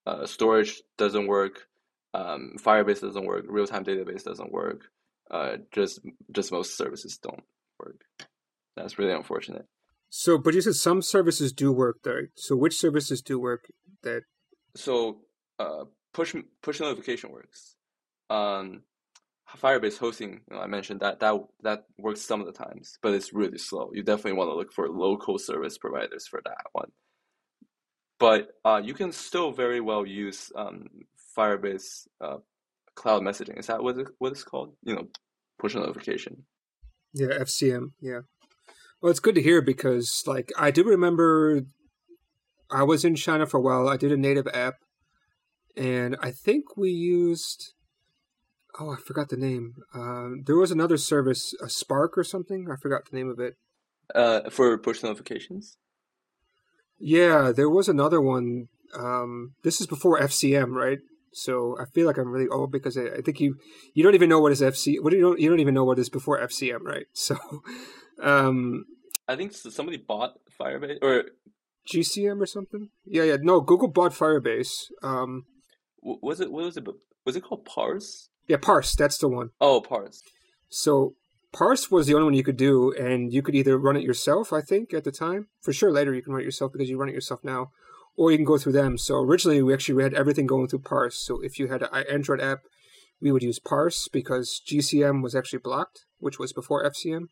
[0.07, 1.67] uh, storage doesn't work,
[2.15, 4.83] um, Firebase doesn't work, real time database doesn't work.
[5.29, 7.43] Uh, just just most services don't
[7.81, 8.01] work.
[8.77, 9.67] That's really unfortunate.
[10.09, 12.29] So, but you said some services do work there.
[12.37, 13.65] So, which services do work?
[14.05, 14.23] That
[14.77, 15.19] so
[15.59, 17.77] uh, push push notification works.
[18.31, 18.83] Um,
[19.57, 23.15] Firebase hosting, you know, I mentioned that that that works some of the times, but
[23.15, 23.91] it's really slow.
[23.93, 26.91] You definitely want to look for local service providers for that one.
[28.19, 30.87] But uh, you can still very well use um,
[31.37, 32.39] Firebase uh,
[32.95, 33.59] cloud messaging.
[33.59, 34.75] Is that what it, what it's called?
[34.83, 35.09] You know,
[35.59, 36.45] push notification.
[37.13, 37.93] Yeah, FCM.
[38.01, 38.21] Yeah.
[39.01, 41.63] Well, it's good to hear because, like, I do remember
[42.71, 43.89] I was in China for a while.
[43.89, 44.77] I did a native app,
[45.77, 47.73] and I think we used
[48.79, 49.75] oh, I forgot the name.
[49.95, 52.69] Um, there was another service, a Spark or something.
[52.71, 53.55] I forgot the name of it.
[54.15, 55.79] Uh, for push notifications.
[56.99, 58.69] Yeah, there was another one.
[58.95, 60.99] Um, this is before FCM, right?
[61.33, 63.57] So I feel like I'm really old because I, I think you
[63.93, 65.03] you don't even know what is FC.
[65.03, 67.07] What do you don't you don't even know what is before FCM, right?
[67.15, 67.37] So,
[68.23, 68.87] um,
[69.29, 71.25] I think somebody bought Firebase or
[71.93, 72.89] GCM or something.
[73.05, 73.37] Yeah, yeah.
[73.41, 74.87] No, Google bought Firebase.
[75.03, 75.45] Um,
[76.23, 76.87] was it what was it?
[77.25, 78.29] Was it called Parse?
[78.47, 78.95] Yeah, Parse.
[78.95, 79.51] That's the one.
[79.61, 80.23] Oh, Parse.
[80.69, 81.15] So
[81.53, 84.53] Parse was the only one you could do, and you could either run it yourself.
[84.53, 85.91] I think at the time, for sure.
[85.91, 87.71] Later you can run it yourself because you run it yourself now,
[88.17, 88.99] or you can go through them.
[88.99, 91.17] So originally we actually had everything going through Parse.
[91.17, 92.61] So if you had an Android app,
[93.21, 97.27] we would use Parse because GCM was actually blocked, which was before FCM.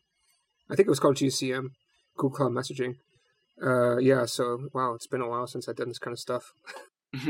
[0.69, 1.69] I think it was called GCM,
[2.17, 2.95] Google Cloud Messaging.
[3.63, 4.25] Uh, yeah.
[4.25, 6.51] So wow, it's been a while since I've done this kind of stuff.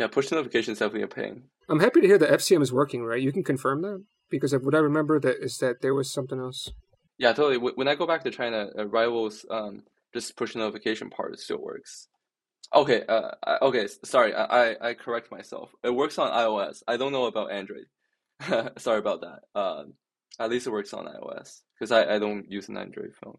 [0.00, 1.42] yeah, push notifications definitely a pain.
[1.68, 3.04] I'm happy to hear that FCM is working.
[3.04, 3.20] Right?
[3.20, 6.70] You can confirm that because what I remember that is that there was something else.
[7.18, 7.58] Yeah, totally.
[7.58, 9.82] When I go back to China, uh, Rivals um,
[10.14, 12.08] just push notification part still works.
[12.74, 13.88] Okay, uh, okay.
[14.02, 15.70] Sorry, I, I correct myself.
[15.84, 16.82] It works on iOS.
[16.88, 17.84] I don't know about Android.
[18.78, 19.60] sorry about that.
[19.60, 19.92] Um,
[20.38, 23.36] at least it works on iOS because I, I don't use an Android phone.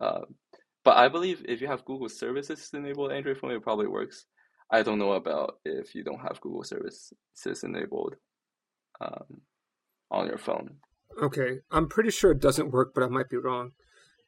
[0.00, 0.20] Uh,
[0.84, 4.26] but I believe if you have Google services enabled Android phone, it probably works.
[4.70, 8.16] I don't know about if you don't have Google services enabled
[9.00, 9.42] um,
[10.10, 10.76] on your phone.
[11.22, 13.72] Okay, I'm pretty sure it doesn't work, but I might be wrong.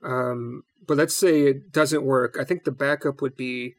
[0.03, 2.37] Um, but let's say it doesn't work.
[2.40, 3.74] I think the backup would be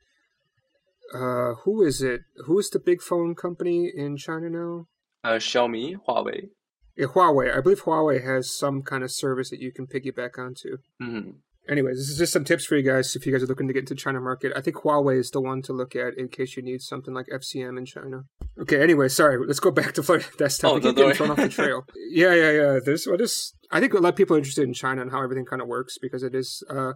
[1.13, 2.21] uh, who is it?
[2.45, 4.87] Who is the big phone company in China now?
[5.23, 6.49] Uh, Xiaomi, Huawei.
[6.95, 7.55] Yeah, Huawei.
[7.55, 10.77] I believe Huawei has some kind of service that you can piggyback onto.
[11.01, 11.31] Mm-hmm.
[11.69, 13.73] Anyways, this is just some tips for you guys if you guys are looking to
[13.73, 14.51] get into China market.
[14.55, 17.27] I think Huawei is the one to look at in case you need something like
[17.31, 18.23] FCM in China.
[18.59, 19.37] Okay, anyway, sorry.
[19.45, 20.71] Let's go back to Flutter Desktop.
[20.71, 21.85] Oh, we keep getting thrown off the trail.
[22.09, 22.79] yeah, yeah, yeah.
[22.83, 25.21] This, well, this, I think a lot of people are interested in China and how
[25.21, 26.93] everything kind of works because it is a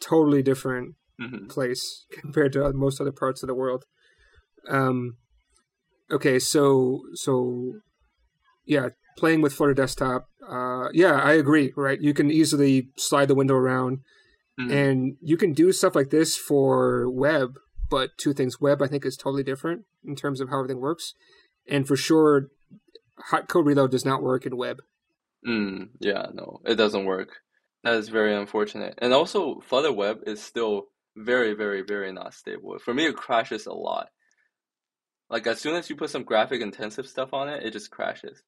[0.00, 1.46] totally different mm-hmm.
[1.46, 3.84] place compared to most other parts of the world.
[4.68, 5.16] Um,
[6.12, 7.72] okay, so so
[8.64, 10.28] yeah, playing with Flutter Desktop.
[10.46, 11.72] Uh, yeah, I agree.
[11.76, 14.00] Right, you can easily slide the window around,
[14.58, 14.70] mm-hmm.
[14.70, 17.58] and you can do stuff like this for web.
[17.90, 21.14] But two things: web, I think, is totally different in terms of how everything works,
[21.68, 22.48] and for sure,
[23.18, 24.78] hot code reload does not work in web.
[25.46, 27.30] Mm, yeah, no, it doesn't work.
[27.84, 28.94] That is very unfortunate.
[28.98, 32.78] And also, Flutter Web is still very, very, very not stable.
[32.78, 34.08] For me, it crashes a lot.
[35.28, 38.42] Like as soon as you put some graphic intensive stuff on it, it just crashes,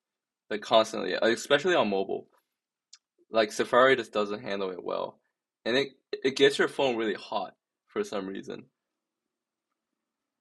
[0.50, 2.28] like constantly, especially on mobile.
[3.30, 5.18] Like Safari just doesn't handle it well,
[5.64, 7.54] and it it gets your phone really hot
[7.86, 8.66] for some reason.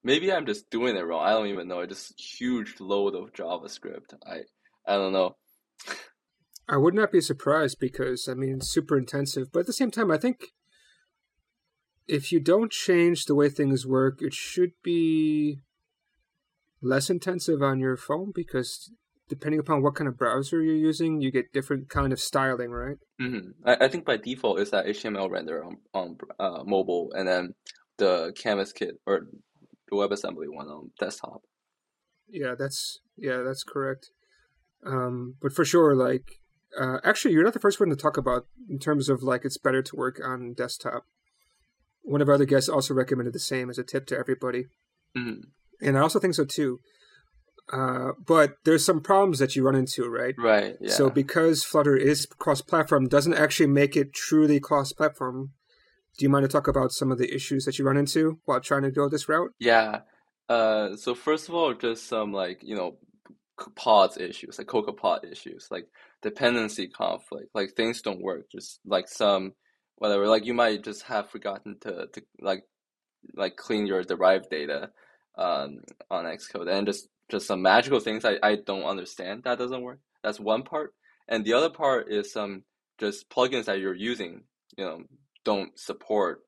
[0.04, 1.26] Maybe I'm just doing it wrong.
[1.26, 1.80] I don't even know.
[1.80, 4.14] It's just huge load of JavaScript.
[4.26, 4.42] I
[4.86, 5.38] I don't know.
[6.68, 9.92] I would not be surprised because I mean it's super intensive, but at the same
[9.92, 10.54] time, I think
[12.08, 15.62] if you don't change the way things work, it should be
[16.82, 18.92] less intensive on your phone because
[19.34, 22.98] depending upon what kind of browser you're using, you get different kind of styling, right?
[23.22, 23.68] Mm-hmm.
[23.68, 27.54] I, I think by default is that HTML render on on uh, mobile, and then
[27.98, 29.28] the Canvas kit or
[29.90, 31.42] the WebAssembly one on desktop.
[32.28, 34.10] Yeah, that's yeah, that's correct.
[34.86, 36.40] Um, but for sure, like
[36.80, 39.58] uh, actually, you're not the first one to talk about in terms of like it's
[39.58, 41.06] better to work on desktop.
[42.04, 44.66] One of our other guests also recommended the same as a tip to everybody.
[45.18, 45.50] Mm-hmm
[45.84, 46.80] and I also think so too.
[47.72, 50.36] Uh, but there's some problems that you run into, right?
[50.38, 50.76] Right.
[50.82, 50.92] Yeah.
[50.92, 55.52] So because Flutter is cross-platform, doesn't actually make it truly cross-platform.
[56.18, 58.60] Do you mind to talk about some of the issues that you run into while
[58.60, 59.52] trying to go this route?
[59.60, 60.02] Yeah.
[60.50, 62.98] Uh, so first of all, just some like you know
[63.76, 65.88] pods issues, like CocoaPod issues, like
[66.22, 68.52] dependency conflict, like things don't work.
[68.52, 69.54] Just like some
[69.96, 72.66] whatever, like you might just have forgotten to to like
[73.36, 74.92] like clean your derived data
[75.38, 75.80] um,
[76.12, 80.00] on Xcode and just just some magical things I, I don't understand that doesn't work.
[80.24, 80.94] That's one part.
[81.28, 82.64] And the other part is some
[83.00, 84.44] just plugins that you're using,
[84.78, 85.04] you know,
[85.46, 86.42] don't support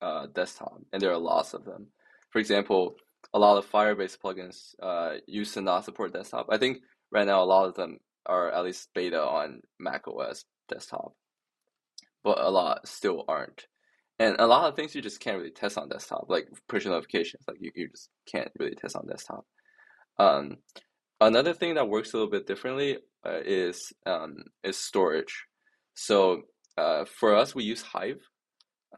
[0.00, 1.88] uh, desktop, and there are lots of them.
[2.30, 2.96] For example,
[3.32, 6.46] a lot of Firebase plugins uh, used to not support desktop.
[6.50, 6.78] I think
[7.10, 11.14] right now a lot of them are at least beta on Mac OS desktop,
[12.22, 13.66] but a lot still aren't
[14.18, 17.44] and a lot of things you just can't really test on desktop, like push notifications.
[17.46, 19.44] Like you, you just can't really test on desktop.
[20.18, 20.58] Um,
[21.20, 25.46] another thing that works a little bit differently uh, is um, is storage.
[25.94, 26.42] So
[26.76, 28.20] uh, for us, we use Hive.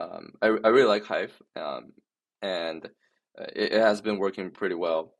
[0.00, 1.92] Um, I, I really like Hive, um,
[2.42, 2.84] and
[3.38, 5.14] uh, it, it has been working pretty well.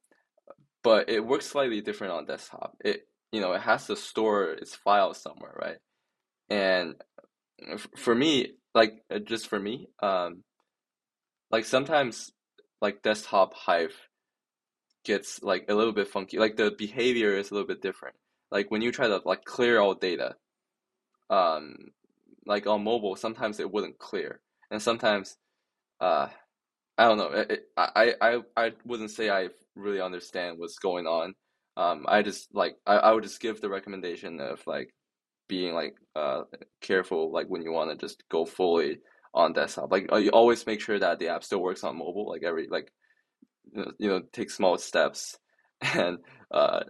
[0.82, 2.76] But it works slightly different on desktop.
[2.84, 5.78] It you know it has to store its files somewhere, right?
[6.50, 6.94] And
[7.96, 10.44] for me, like uh, just for me, um,
[11.50, 12.32] like sometimes
[12.80, 13.94] like desktop Hive
[15.08, 16.38] gets like a little bit funky.
[16.38, 18.14] Like the behavior is a little bit different.
[18.52, 20.36] Like when you try to like clear all data,
[21.30, 21.76] um,
[22.46, 24.40] like on mobile, sometimes it wouldn't clear,
[24.70, 25.36] and sometimes,
[26.00, 26.28] uh,
[26.98, 27.30] I don't know.
[27.30, 31.34] It, it, I I I wouldn't say I really understand what's going on.
[31.76, 34.90] Um, I just like I, I would just give the recommendation of like
[35.48, 36.42] being like uh
[36.82, 38.98] careful like when you want to just go fully
[39.34, 42.28] on desktop like uh, you always make sure that the app still works on mobile
[42.28, 42.92] like every like
[43.98, 45.38] you know take small steps
[45.80, 46.18] and
[46.50, 46.80] uh,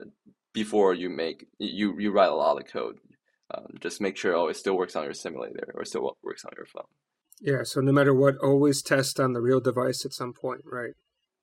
[0.53, 2.99] before you make you you write a lot of code.
[3.55, 6.53] Um, just make sure oh it still works on your simulator or still works on
[6.57, 6.85] your phone.
[7.41, 10.95] Yeah so no matter what always test on the real device at some point right?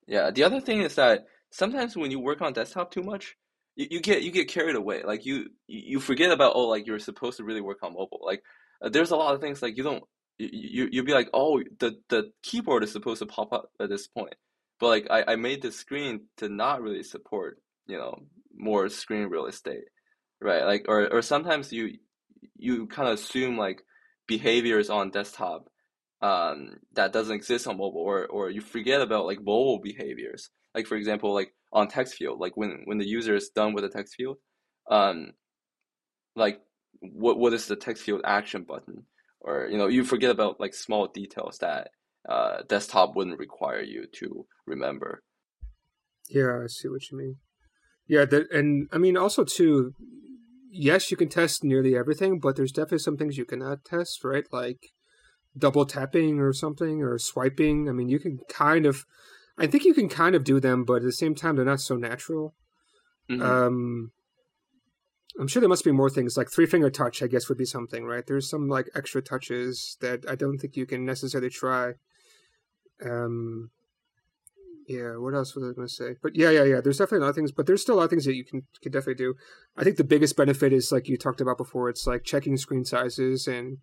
[0.06, 3.36] Yeah the other thing is that sometimes when you work on desktop too much
[3.76, 5.02] you, you get you get carried away.
[5.04, 8.20] Like you you forget about oh like you're supposed to really work on mobile.
[8.22, 8.42] Like
[8.82, 10.04] uh, there's a lot of things like you don't
[10.38, 14.06] you you'll be like oh the the keyboard is supposed to pop up at this
[14.06, 14.34] point
[14.80, 18.22] but like I, I made the screen to not really support you know
[18.54, 19.84] more screen real estate
[20.40, 20.64] right?
[20.64, 21.98] Like or or sometimes you
[22.56, 23.82] you kind of assume like
[24.26, 25.68] behaviors on desktop
[26.22, 30.50] um that doesn't exist on mobile or or you forget about like mobile behaviors.
[30.74, 33.84] Like for example like on text field like when when the user is done with
[33.84, 34.36] the text field
[34.90, 35.32] um
[36.34, 36.60] like
[37.00, 39.04] what what is the text field action button?
[39.40, 41.90] Or you know you forget about like small details that
[42.28, 45.22] uh, desktop wouldn't require you to remember.
[46.28, 47.36] Yeah, I see what you mean.
[48.08, 49.92] Yeah, that, and I mean also too.
[50.70, 54.44] Yes, you can test nearly everything, but there's definitely some things you cannot test, right?
[54.52, 54.90] Like
[55.56, 57.88] double tapping or something, or swiping.
[57.88, 59.04] I mean, you can kind of,
[59.56, 61.80] I think you can kind of do them, but at the same time, they're not
[61.80, 62.54] so natural.
[63.30, 63.42] Mm-hmm.
[63.42, 64.10] Um,
[65.38, 67.22] I'm sure there must be more things like three finger touch.
[67.22, 68.26] I guess would be something, right?
[68.26, 71.94] There's some like extra touches that I don't think you can necessarily try.
[73.04, 73.70] Um,
[74.88, 76.14] yeah, what else was I going to say?
[76.22, 76.80] But yeah, yeah, yeah.
[76.80, 78.44] There's definitely a lot of things, but there's still a lot of things that you
[78.44, 79.34] can can definitely do.
[79.76, 81.88] I think the biggest benefit is like you talked about before.
[81.88, 83.78] It's like checking screen sizes and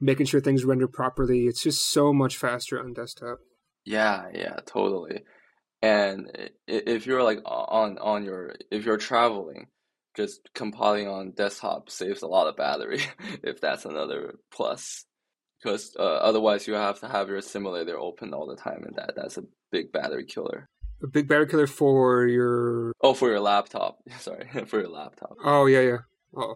[0.00, 1.44] making sure things render properly.
[1.44, 3.38] It's just so much faster on desktop.
[3.84, 5.22] Yeah, yeah, totally.
[5.82, 9.66] And if you're like on on your if you're traveling,
[10.16, 13.02] just compiling on desktop saves a lot of battery.
[13.42, 15.04] if that's another plus
[15.60, 19.14] because uh, otherwise you have to have your simulator open all the time, and that
[19.16, 20.68] that's a big battery killer.
[21.02, 23.98] A big battery killer for your oh for your laptop.
[24.18, 25.36] Sorry, for your laptop.
[25.44, 25.98] Oh yeah, yeah.
[26.36, 26.54] Oh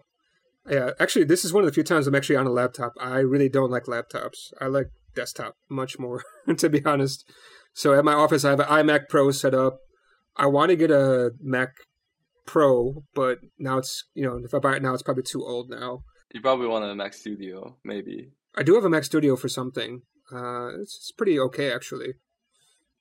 [0.69, 0.91] yeah.
[0.99, 2.93] Actually, this is one of the few times I'm actually on a laptop.
[2.99, 4.51] I really don't like laptops.
[4.59, 6.23] I like desktop much more,
[6.57, 7.29] to be honest.
[7.73, 9.79] So at my office, I have an iMac Pro set up.
[10.37, 11.69] I want to get a Mac
[12.45, 15.69] Pro, but now it's you know if I buy it now, it's probably too old
[15.69, 16.03] now.
[16.33, 18.31] You probably want a Mac Studio, maybe.
[18.55, 20.01] I do have a Mac Studio for something.
[20.31, 22.13] Uh, it's, it's pretty okay actually.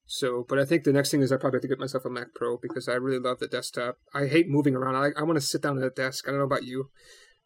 [0.06, 2.10] So, but I think the next thing is I probably have to get myself a
[2.10, 3.96] Mac Pro because I really love the desktop.
[4.12, 4.96] I hate moving around.
[4.96, 6.26] I I want to sit down at a desk.
[6.26, 6.90] I don't know about you.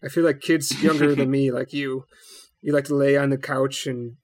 [0.02, 2.04] I feel like kids younger than me, like you,
[2.60, 4.16] you like to lay on the couch and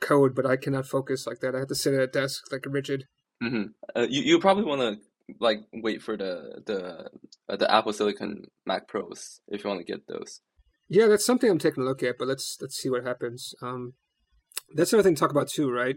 [0.00, 1.54] code, but I cannot focus like that.
[1.54, 3.04] I have to sit at a desk like a rigid.
[3.42, 3.64] Mm-hmm.
[3.94, 4.96] Uh, you you probably want to
[5.40, 7.10] like wait for the the
[7.48, 10.40] uh, the Apple Silicon Mac Pros if you want to get those.
[10.92, 13.54] Yeah, that's something I'm taking a look at, but let's let's see what happens.
[13.62, 13.94] Um,
[14.74, 15.96] that's another thing to talk about too, right?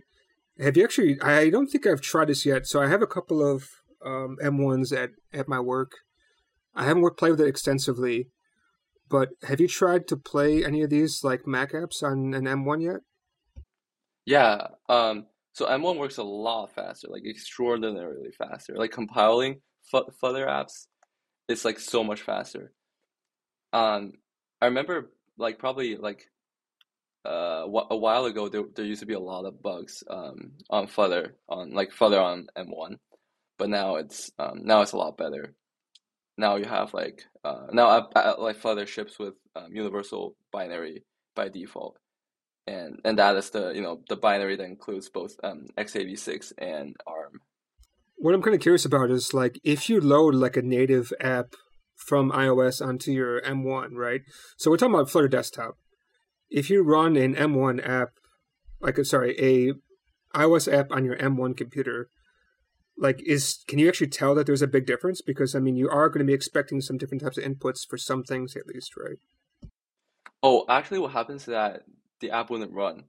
[0.58, 1.20] Have you actually?
[1.20, 2.66] I don't think I've tried this yet.
[2.66, 3.68] So I have a couple of
[4.06, 5.92] um, M1s at at my work.
[6.74, 8.30] I haven't worked played with it extensively,
[9.10, 12.82] but have you tried to play any of these like Mac apps on an M1
[12.82, 13.02] yet?
[14.26, 14.68] Yeah.
[14.88, 15.26] Um.
[15.52, 18.76] So M1 works a lot faster, like extraordinarily faster.
[18.78, 20.88] Like compiling Flutter apps,
[21.50, 22.72] it's like so much faster.
[23.74, 24.14] Um,
[24.62, 26.30] I remember like probably like
[27.26, 30.88] uh a while ago there there used to be a lot of bugs um on
[30.88, 32.98] Flutter on like Flutter on M1,
[33.58, 35.54] but now it's um now it's a lot better.
[36.38, 41.04] Now you have like uh now I, I, like Flutter ships with um, universal binary
[41.36, 41.98] by default,
[42.68, 46.96] and and that is the you know the binary that includes both um x86 and
[47.08, 47.40] ARM.
[48.18, 51.56] What I'm kind of curious about is like if you load like a native app
[51.96, 54.22] from iOS onto your M1, right?
[54.58, 55.78] So we're talking about Flutter Desktop.
[56.50, 58.10] If you run an M1 app,
[58.80, 59.74] like sorry, a
[60.38, 62.10] iOS app on your M1 computer,
[62.98, 65.22] like is can you actually tell that there's a big difference?
[65.22, 67.98] Because I mean, you are going to be expecting some different types of inputs for
[67.98, 69.18] some things at least, right?
[70.44, 71.84] Oh, actually, what happens is that
[72.20, 73.06] the app wouldn't run.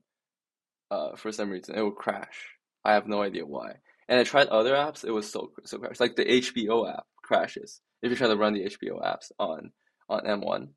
[0.90, 2.54] Uh, for some reason, it would crash.
[2.84, 3.74] I have no idea why.
[4.08, 6.00] And I tried other apps, it was so so crash.
[6.00, 9.72] Like the HBO app crashes if you try to run the HBO apps on
[10.08, 10.68] on M1.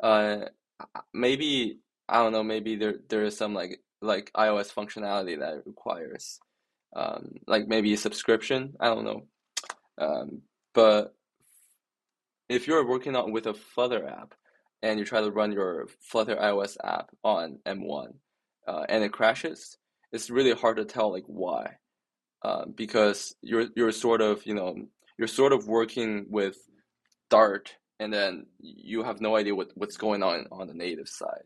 [0.00, 0.46] Uh,
[1.12, 2.42] maybe I don't know.
[2.42, 6.38] Maybe there there is some like like iOS functionality that requires,
[6.94, 8.74] um, like maybe a subscription.
[8.80, 9.26] I don't know.
[9.98, 10.42] Um,
[10.74, 11.14] but
[12.48, 14.34] if you're working on with a Flutter app
[14.82, 18.14] and you try to run your Flutter iOS app on M1
[18.68, 19.78] uh, and it crashes,
[20.12, 21.76] it's really hard to tell like why,
[22.42, 24.76] uh, because you're you're sort of you know
[25.18, 26.56] you're sort of working with
[27.30, 31.44] Dart, and then you have no idea what, what's going on on the native side.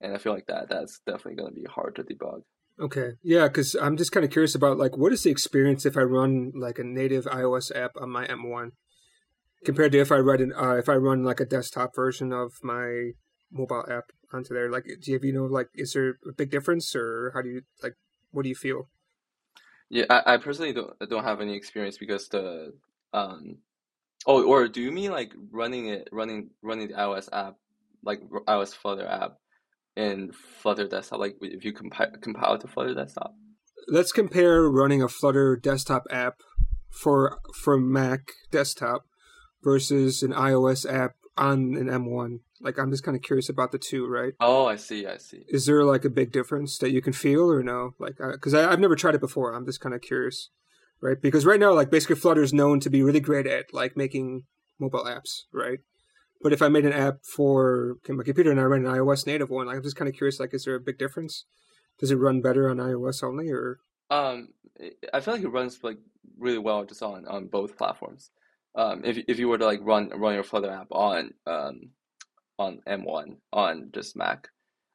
[0.00, 2.42] And I feel like that that's definitely going to be hard to debug.
[2.80, 5.96] Okay, yeah, because I'm just kind of curious about like what is the experience if
[5.96, 8.72] I run like a native iOS app on my M1
[9.64, 12.54] compared to if I run an, uh, if I run like a desktop version of
[12.62, 13.12] my
[13.52, 14.70] mobile app onto there.
[14.70, 17.50] Like, do you, have, you know like is there a big difference or how do
[17.50, 17.94] you like
[18.30, 18.88] what do you feel?
[19.88, 22.72] Yeah, I, I personally don't don't have any experience because the
[23.12, 23.58] um
[24.26, 27.56] oh or do you mean like running it running running the iOS app
[28.04, 29.38] like iOS Flutter app
[29.96, 33.34] in Flutter desktop like if you compile compile to Flutter desktop?
[33.88, 36.36] Let's compare running a Flutter desktop app
[36.90, 39.06] for for Mac desktop
[39.62, 42.40] versus an iOS app on an M1.
[42.60, 44.34] Like I'm just kind of curious about the two, right?
[44.40, 45.44] Oh, I see, I see.
[45.48, 47.94] Is there like a big difference that you can feel or no?
[47.98, 49.52] Like, because I've never tried it before.
[49.52, 50.50] I'm just kind of curious,
[51.02, 51.20] right?
[51.20, 54.44] Because right now, like basically Flutter is known to be really great at like making
[54.78, 55.80] mobile apps, right?
[56.40, 59.50] But if I made an app for my computer and I ran an iOS native
[59.50, 60.40] one, like, I'm just kind of curious.
[60.40, 61.44] Like, is there a big difference?
[62.00, 63.78] Does it run better on iOS only, or?
[64.10, 64.48] Um,
[65.12, 65.98] I feel like it runs like
[66.38, 68.30] really well just on on both platforms.
[68.74, 71.90] Um, if if you were to like run run your Flutter app on um
[72.58, 74.48] on M1 on just Mac.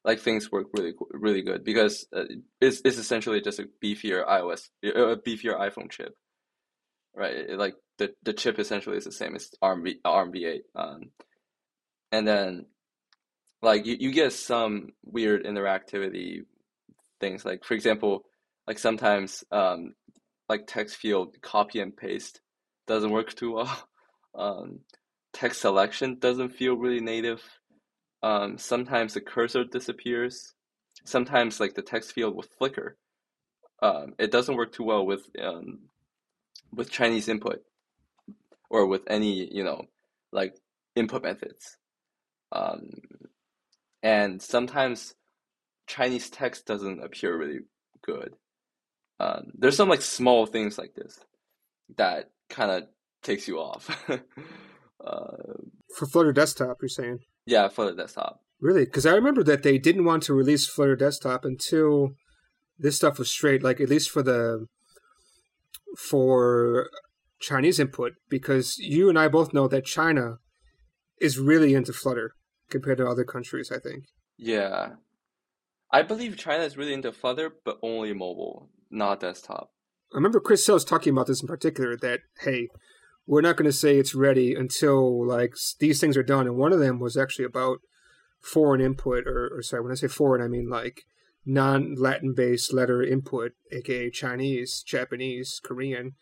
[0.07, 2.23] Like things work really really good because uh,
[2.61, 6.15] it's it's essentially just a beefier iOS a beefier iPhone chip,
[7.15, 7.35] right?
[7.35, 11.11] It, like the the chip essentially is the same as ARM v, ARM v8, um,
[12.13, 12.67] and then
[13.61, 16.43] like you, you get some weird interactivity
[17.19, 18.23] things like for example
[18.67, 19.93] like sometimes um
[20.49, 22.41] like text field copy and paste
[22.87, 23.89] doesn't work too well
[24.35, 24.79] um
[25.37, 27.41] text selection doesn't feel really native.
[28.27, 30.53] Um, sometimes the cursor disappears.
[31.05, 32.97] Sometimes like the text field will flicker.
[33.81, 35.79] Um, it doesn't work too well with um,
[36.73, 37.63] with Chinese input
[38.69, 39.85] or with any you know
[40.33, 40.57] like
[40.93, 41.77] input methods.
[42.51, 42.89] Um,
[44.03, 45.15] and sometimes
[45.87, 47.59] Chinese text doesn't appear really
[48.01, 48.33] good.
[49.21, 51.17] Um, there's some like small things like this
[51.95, 52.89] that kind of
[53.23, 54.05] takes you off.
[54.99, 55.53] Uh,
[55.95, 57.19] for Flutter Desktop, you're saying?
[57.47, 58.41] Yeah, Flutter Desktop.
[58.59, 58.83] Really?
[58.83, 62.09] Because I remember that they didn't want to release Flutter Desktop until
[62.77, 64.67] this stuff was straight, like at least for the
[65.97, 66.89] for
[67.39, 70.35] Chinese input, because you and I both know that China
[71.21, 72.33] is really into Flutter
[72.69, 73.71] compared to other countries.
[73.73, 74.03] I think.
[74.37, 74.95] Yeah,
[75.91, 79.71] I believe China is really into Flutter, but only mobile, not desktop.
[80.13, 81.95] I remember Chris Sells talking about this in particular.
[81.95, 82.67] That hey,
[83.27, 86.47] we're not going to say it's ready until like these things are done.
[86.47, 87.79] And one of them was actually about
[88.41, 91.01] foreign input, or, or sorry, when I say foreign, I mean like
[91.45, 96.13] non-Latin based letter input, aka Chinese, Japanese, Korean.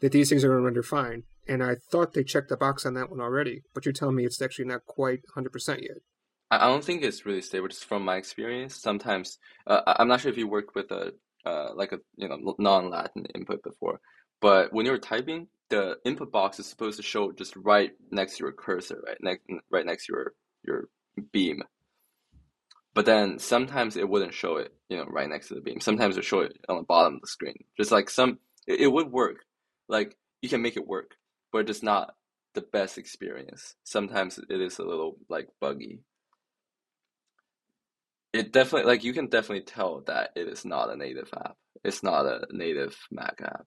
[0.00, 1.22] That these things are going to render fine.
[1.46, 4.24] And I thought they checked the box on that one already, but you're telling me
[4.24, 5.98] it's actually not quite 100% yet.
[6.50, 7.68] I don't think it's really stable.
[7.68, 11.12] Just from my experience, sometimes uh, I'm not sure if you worked with a
[11.44, 14.00] uh, like a you know non-Latin input before,
[14.40, 18.44] but when you're typing, the input box is supposed to show just right next to
[18.44, 20.32] your cursor, right next right next to your
[20.64, 20.88] your
[21.32, 21.62] beam.
[22.94, 25.80] But then sometimes it wouldn't show it, you know, right next to the beam.
[25.80, 27.64] Sometimes it show it on the bottom of the screen.
[27.76, 28.38] Just like some,
[28.68, 29.44] it, it would work.
[29.88, 31.16] Like you can make it work,
[31.52, 32.14] but it's not
[32.54, 33.74] the best experience.
[33.82, 36.00] Sometimes it is a little like buggy.
[38.32, 41.56] It definitely like you can definitely tell that it is not a native app.
[41.84, 43.66] It's not a native Mac app.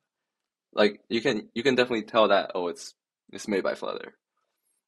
[0.78, 2.95] Like you can you can definitely tell that oh it's
[3.34, 4.15] it's made by Flutter.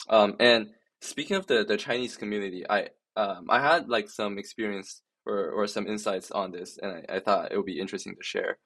[0.09, 0.69] Um, and
[1.01, 5.67] speaking of the the Chinese community, I um I had like some experience or or
[5.67, 8.59] some insights on this, and I, I thought it would be interesting to share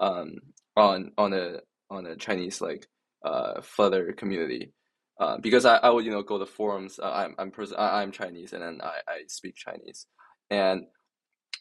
[0.00, 0.36] um
[0.76, 1.60] on on a
[1.90, 2.86] on a Chinese like
[3.24, 4.72] uh Flutter community.
[5.20, 6.98] Uh, because I, I would you know go to forums.
[7.00, 10.06] Uh, I'm I'm pers- I'm Chinese and then I, I speak Chinese,
[10.50, 10.84] and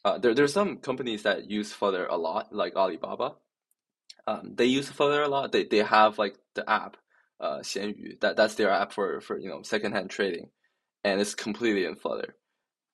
[0.05, 3.35] uh, there there's some companies that use Flutter a lot, like Alibaba,
[4.27, 5.51] um, they use Flutter a lot.
[5.51, 6.97] They they have like the app,
[7.39, 8.19] uh, Xianyu.
[8.21, 10.49] That that's their app for for you know secondhand trading,
[11.03, 12.35] and it's completely in Flutter.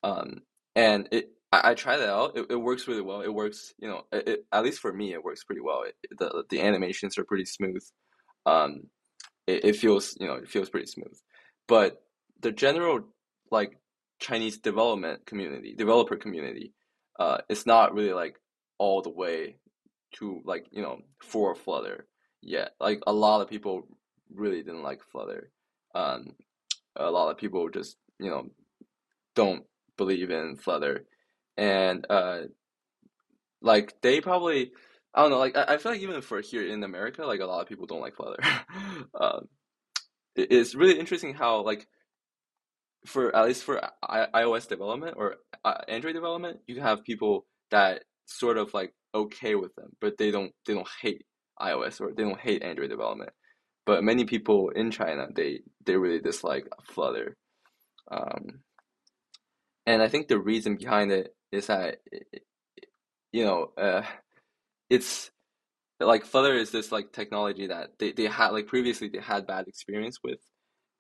[0.03, 0.41] Um,
[0.75, 2.38] and it I, I tried it out.
[2.38, 3.21] It, it works really well.
[3.21, 5.84] It works, you know, it, it, at least for me, it works pretty well.
[5.84, 7.84] It, the the animations are pretty smooth.
[8.45, 8.88] Um,
[9.47, 11.17] it, it feels you know it feels pretty smooth,
[11.67, 12.03] but
[12.41, 13.01] the general
[13.51, 13.77] like
[14.19, 16.73] Chinese development community, developer community,
[17.19, 18.38] uh, it's not really like
[18.79, 19.57] all the way
[20.14, 22.07] to like you know for Flutter
[22.41, 22.72] yet.
[22.80, 23.88] Like a lot of people
[24.34, 25.51] really didn't like Flutter.
[25.93, 26.36] Um,
[26.95, 28.49] a lot of people just you know
[29.36, 29.64] don't
[29.97, 31.05] believe in Flutter,
[31.57, 32.41] and uh,
[33.62, 34.72] like they probably
[35.14, 35.39] I don't know.
[35.39, 37.86] Like I, I feel like even for here in America, like a lot of people
[37.86, 38.43] don't like Flutter.
[39.20, 39.47] um,
[40.36, 41.88] it, it's really interesting how like
[43.05, 48.03] for at least for I, iOS development or uh, Android development, you have people that
[48.38, 51.23] sort of like okay with them, but they don't they don't hate
[51.59, 53.32] iOS or they don't hate Android development.
[53.86, 57.38] But many people in China they they really dislike Flutter,
[58.11, 58.61] um,
[59.86, 61.97] and I think the reason behind it is that
[63.32, 64.03] you know uh,
[64.89, 65.32] it's
[65.99, 69.67] like Flutter is this like technology that they, they had like previously they had bad
[69.67, 70.39] experience with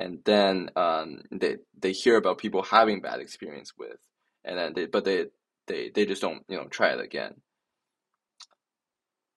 [0.01, 3.97] and then um, they they hear about people having bad experience with
[4.43, 5.25] and then they but they
[5.71, 7.33] they they just don't you know try it again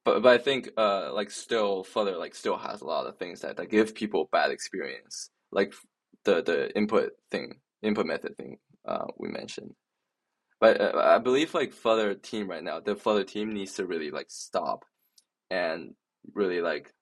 [0.04, 3.40] but but I think uh like still Flutter like still has a lot of things
[3.40, 5.72] that, that give people bad experience like
[6.24, 9.72] the the input thing input method thing uh we mentioned
[10.60, 14.10] but uh, I believe like Flutter team right now the Flutter team needs to really
[14.10, 14.84] like stop
[15.50, 15.94] and
[16.34, 16.92] really like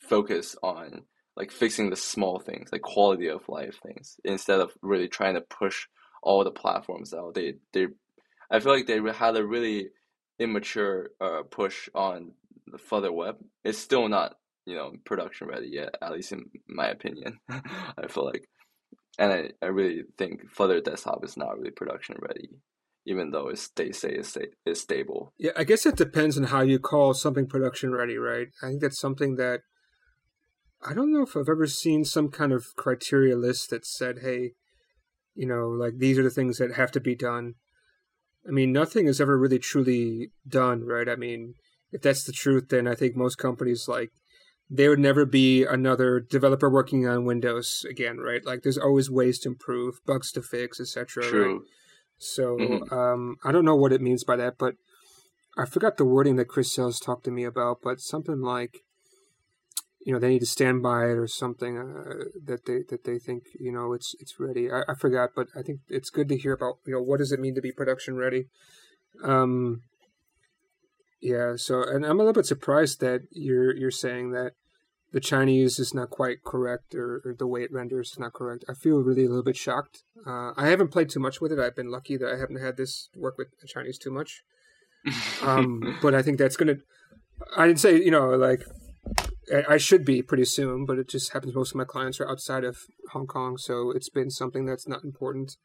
[0.00, 1.02] focus on
[1.36, 5.42] like fixing the small things, like quality of life things, instead of really trying to
[5.42, 5.86] push
[6.22, 7.34] all the platforms out.
[7.34, 7.88] They they,
[8.50, 9.88] I feel like they had a really
[10.38, 12.32] immature uh, push on
[12.66, 13.36] the Flutter web.
[13.64, 17.38] It's still not you know production ready yet, at least in my opinion.
[17.48, 18.48] I feel like,
[19.18, 22.50] and I, I really think Flutter desktop is not really production ready
[23.06, 24.36] even though it's, they say it's,
[24.66, 25.32] it's stable.
[25.38, 28.48] Yeah, I guess it depends on how you call something production ready, right?
[28.60, 29.60] I think that's something that
[30.84, 34.52] I don't know if I've ever seen some kind of criteria list that said, hey,
[35.34, 37.54] you know, like these are the things that have to be done.
[38.46, 41.08] I mean, nothing is ever really truly done, right?
[41.08, 41.54] I mean,
[41.92, 44.10] if that's the truth, then I think most companies like
[44.68, 48.44] there would never be another developer working on Windows again, right?
[48.44, 51.28] Like there's always ways to improve, bugs to fix, etc.
[51.28, 51.52] True.
[51.52, 51.60] Right?
[52.18, 52.92] So Mhm.
[52.92, 54.76] um, I don't know what it means by that, but
[55.56, 58.84] I forgot the wording that Chris Sells talked to me about, but something like,
[60.06, 63.18] you know, they need to stand by it or something uh, that they that they
[63.18, 64.70] think you know it's it's ready.
[64.70, 67.32] I, I forgot, but I think it's good to hear about you know what does
[67.32, 68.46] it mean to be production ready.
[69.24, 69.82] Um,
[71.20, 71.54] yeah.
[71.56, 74.52] So, and I'm a little bit surprised that you're you're saying that
[75.10, 78.64] the Chinese is not quite correct or, or the way it renders is not correct.
[78.68, 80.04] I feel really a little bit shocked.
[80.24, 81.58] Uh, I haven't played too much with it.
[81.58, 84.44] I've been lucky that I haven't had this work with the Chinese too much.
[85.42, 86.76] Um, but I think that's gonna.
[87.56, 88.62] I didn't say you know like
[89.68, 92.64] I- should be pretty soon, but it just happens most of my clients are outside
[92.64, 92.78] of
[93.12, 95.56] Hong Kong, so it's been something that's not important.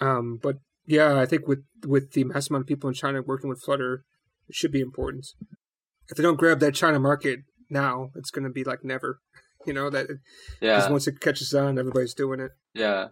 [0.00, 3.48] Um, but yeah, I think with with the mass amount of people in China working
[3.50, 4.04] with Flutter,
[4.48, 5.26] it should be important.
[6.08, 7.40] If they don't grab that China market
[7.70, 9.20] now, it's going to be like never.
[9.66, 10.06] You know that
[10.60, 10.76] yeah.
[10.76, 12.52] because once it catches on, everybody's doing it.
[12.74, 13.08] yeah.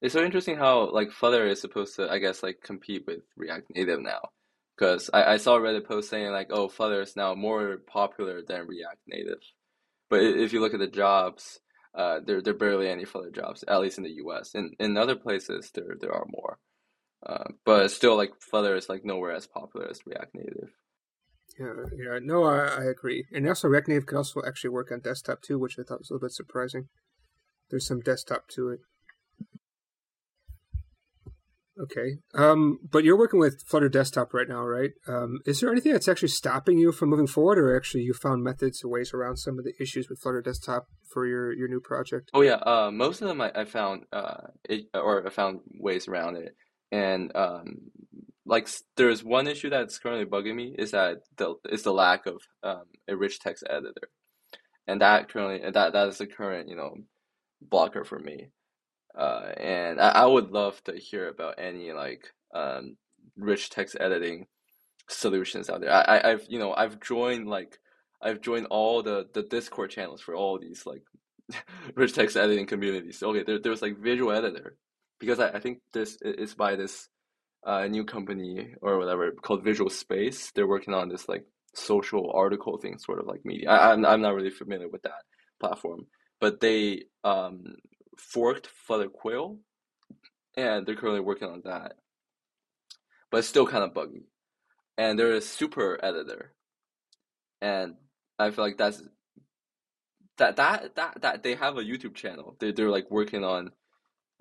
[0.00, 3.66] It's so interesting how like Flutter is supposed to, I guess, like compete with React
[3.74, 4.30] Native now.
[4.78, 8.42] Because I, I saw a Reddit post saying like, oh, Flutter is now more popular
[8.46, 9.40] than React Native.
[10.08, 11.58] But if you look at the jobs,
[11.94, 14.54] uh, there there are barely any Flutter jobs, at least in the U.S.
[14.54, 16.58] In in other places, there there are more.
[17.26, 20.70] Uh, but still, like Flutter is like nowhere as popular as React Native.
[21.58, 22.18] Yeah, yeah.
[22.22, 23.26] No, I, I agree.
[23.32, 26.10] And also, React Native can also actually work on desktop too, which I thought was
[26.10, 26.88] a little bit surprising.
[27.68, 28.80] There's some desktop to it.
[31.80, 32.18] Okay.
[32.34, 34.90] Um, but you're working with Flutter Desktop right now, right?
[35.06, 38.42] Um, is there anything that's actually stopping you from moving forward, or actually you found
[38.42, 41.80] methods or ways around some of the issues with Flutter Desktop for your your new
[41.80, 42.30] project?
[42.34, 46.08] Oh yeah, uh, most of them I, I found uh, it, or I found ways
[46.08, 46.56] around it,
[46.90, 47.90] and um,
[48.44, 52.84] like there's one issue that's currently bugging me is that the the lack of um,
[53.06, 54.10] a rich text editor,
[54.86, 56.94] and that currently that that is the current you know
[57.60, 58.48] blocker for me.
[59.16, 62.96] Uh, and I, I would love to hear about any like um,
[63.36, 64.46] rich text editing
[65.08, 65.92] solutions out there.
[65.92, 67.78] I, I've you know I've joined like
[68.22, 71.02] I've joined all the the Discord channels for all these like
[71.94, 73.22] rich text editing communities.
[73.22, 74.76] Okay, there there's like visual editor
[75.18, 77.08] because I, I think this is by this
[77.66, 80.52] uh new company or whatever called Visual Space.
[80.52, 81.44] They're working on this like
[81.74, 83.70] social article thing, sort of like media.
[83.70, 85.22] I, I'm I'm not really familiar with that
[85.60, 86.06] platform,
[86.40, 87.76] but they um
[88.18, 89.58] forked Flutter Quill
[90.58, 91.94] and they're currently working on that,
[93.30, 94.26] but it's still kind of buggy.
[94.96, 96.52] And there is Super Editor,
[97.60, 97.94] and
[98.38, 99.00] I feel like that's
[100.38, 102.56] that that that that they have a YouTube channel.
[102.58, 103.70] They they're like working on.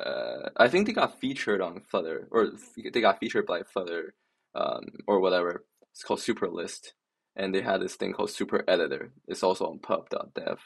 [0.04, 2.50] Uh, I think they got featured on Flutter, or
[2.92, 4.16] they got featured by Flutter,
[4.56, 5.66] um, or whatever.
[5.92, 6.94] It's called Super List,
[7.36, 9.12] and they had this thing called Super Editor.
[9.28, 10.60] It's also on pub.dev.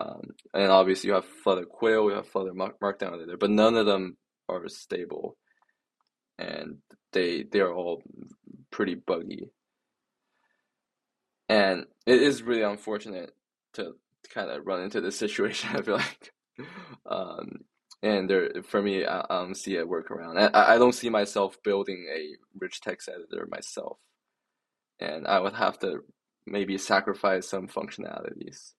[0.00, 0.22] Um,
[0.54, 3.86] and obviously you have Flutter Quill, you have Flutter Mark- Markdown Editor, but none of
[3.86, 4.16] them
[4.48, 5.36] are stable,
[6.38, 6.78] and
[7.12, 8.02] they they are all
[8.70, 9.50] pretty buggy.
[11.48, 13.32] And it is really unfortunate
[13.74, 13.94] to
[14.34, 15.70] kind of run into this situation.
[15.76, 16.32] I feel like,
[17.06, 17.60] um,
[18.02, 20.50] and there for me, I, I don't see a workaround.
[20.54, 23.98] I, I don't see myself building a rich text editor myself.
[25.00, 26.00] and I would have to
[26.46, 28.72] maybe sacrifice some functionalities.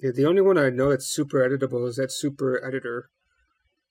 [0.00, 3.08] Yeah, the only one I know that's super editable is that super editor.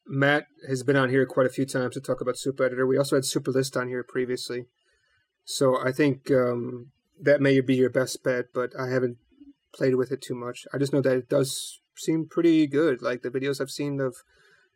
[0.08, 2.86] Matt has been on here quite a few times to talk about super editor.
[2.86, 4.66] We also had super list on here previously.
[5.46, 9.18] So I think um, that may be your best bet, but I haven't
[9.74, 10.66] played with it too much.
[10.74, 13.02] I just know that it does seem pretty good.
[13.02, 14.16] Like the videos I've seen of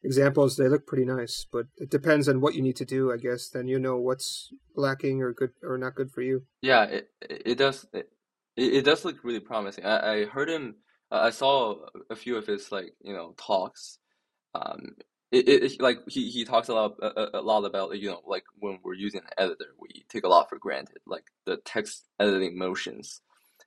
[0.04, 1.46] examples, they look pretty nice.
[1.52, 3.50] But it depends on what you need to do, I guess.
[3.50, 6.44] Then you know what's lacking or good or not good for you.
[6.62, 8.10] Yeah, it it does it,
[8.56, 9.86] it does look really promising.
[9.86, 10.76] I, I heard him.
[11.12, 11.76] I saw
[12.10, 13.98] a few of his like you know talks.
[14.56, 14.96] Um,
[15.32, 18.44] it, it like he, he talks a lot a, a lot about you know like
[18.58, 22.58] when we're using an editor, we take a lot for granted, like the text editing
[22.58, 23.22] motions,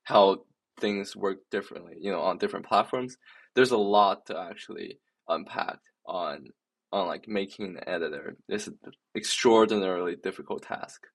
[0.04, 0.44] how
[0.80, 3.16] things work differently, you know, on different platforms.
[3.54, 6.48] There's a lot to actually unpack on
[6.92, 8.36] on like making an editor.
[8.48, 8.78] It's an
[9.16, 11.06] extraordinarily difficult task,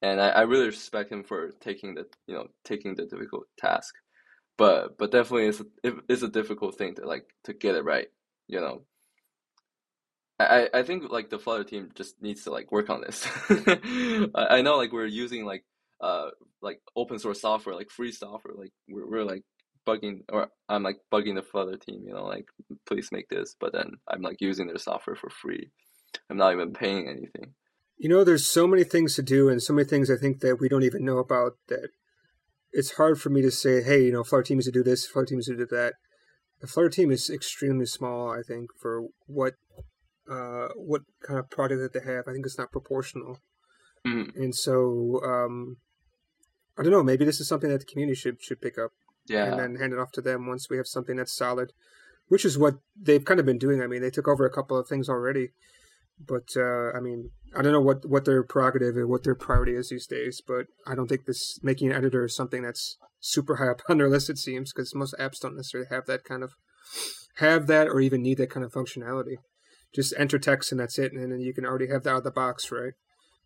[0.00, 3.94] and I, I really respect him for taking the you know taking the difficult task.
[4.58, 8.08] But but definitely it's a, it's a difficult thing to like to get it right,
[8.48, 8.82] you know.
[10.38, 13.26] I, I think like the Flutter team just needs to like work on this.
[14.34, 15.64] I, know like we're using like
[16.00, 16.30] uh
[16.60, 19.44] like open source software, like free software, like we're we're like
[19.86, 22.46] bugging or I'm like bugging the Flutter team, you know, like
[22.86, 25.70] please make this, but then I'm like using their software for free.
[26.28, 27.54] I'm not even paying anything.
[27.98, 30.58] You know, there's so many things to do and so many things I think that
[30.60, 31.90] we don't even know about that
[32.72, 35.06] it's hard for me to say, hey, you know, Flutter team is to do this,
[35.06, 35.94] Flutter team is to do that.
[36.60, 39.54] The Flutter team is extremely small, I think, for what
[40.30, 42.24] uh, what kind of product that they have.
[42.28, 43.40] I think it's not proportional.
[44.06, 44.40] Mm-hmm.
[44.40, 45.76] And so um,
[46.78, 47.02] I don't know.
[47.02, 48.92] Maybe this is something that the community should should pick up,
[49.28, 49.44] Yeah.
[49.46, 51.72] and then hand it off to them once we have something that's solid,
[52.28, 53.82] which is what they've kind of been doing.
[53.82, 55.50] I mean, they took over a couple of things already,
[56.24, 59.74] but uh, I mean, I don't know what what their prerogative and what their priority
[59.74, 60.40] is these days.
[60.46, 63.98] But I don't think this making an editor is something that's super high up on
[63.98, 64.30] their list.
[64.30, 66.52] It seems because most apps don't necessarily have that kind of
[67.36, 69.36] have that or even need that kind of functionality.
[69.94, 72.24] Just enter text and that's it, and then you can already have that out of
[72.24, 72.94] the box, right?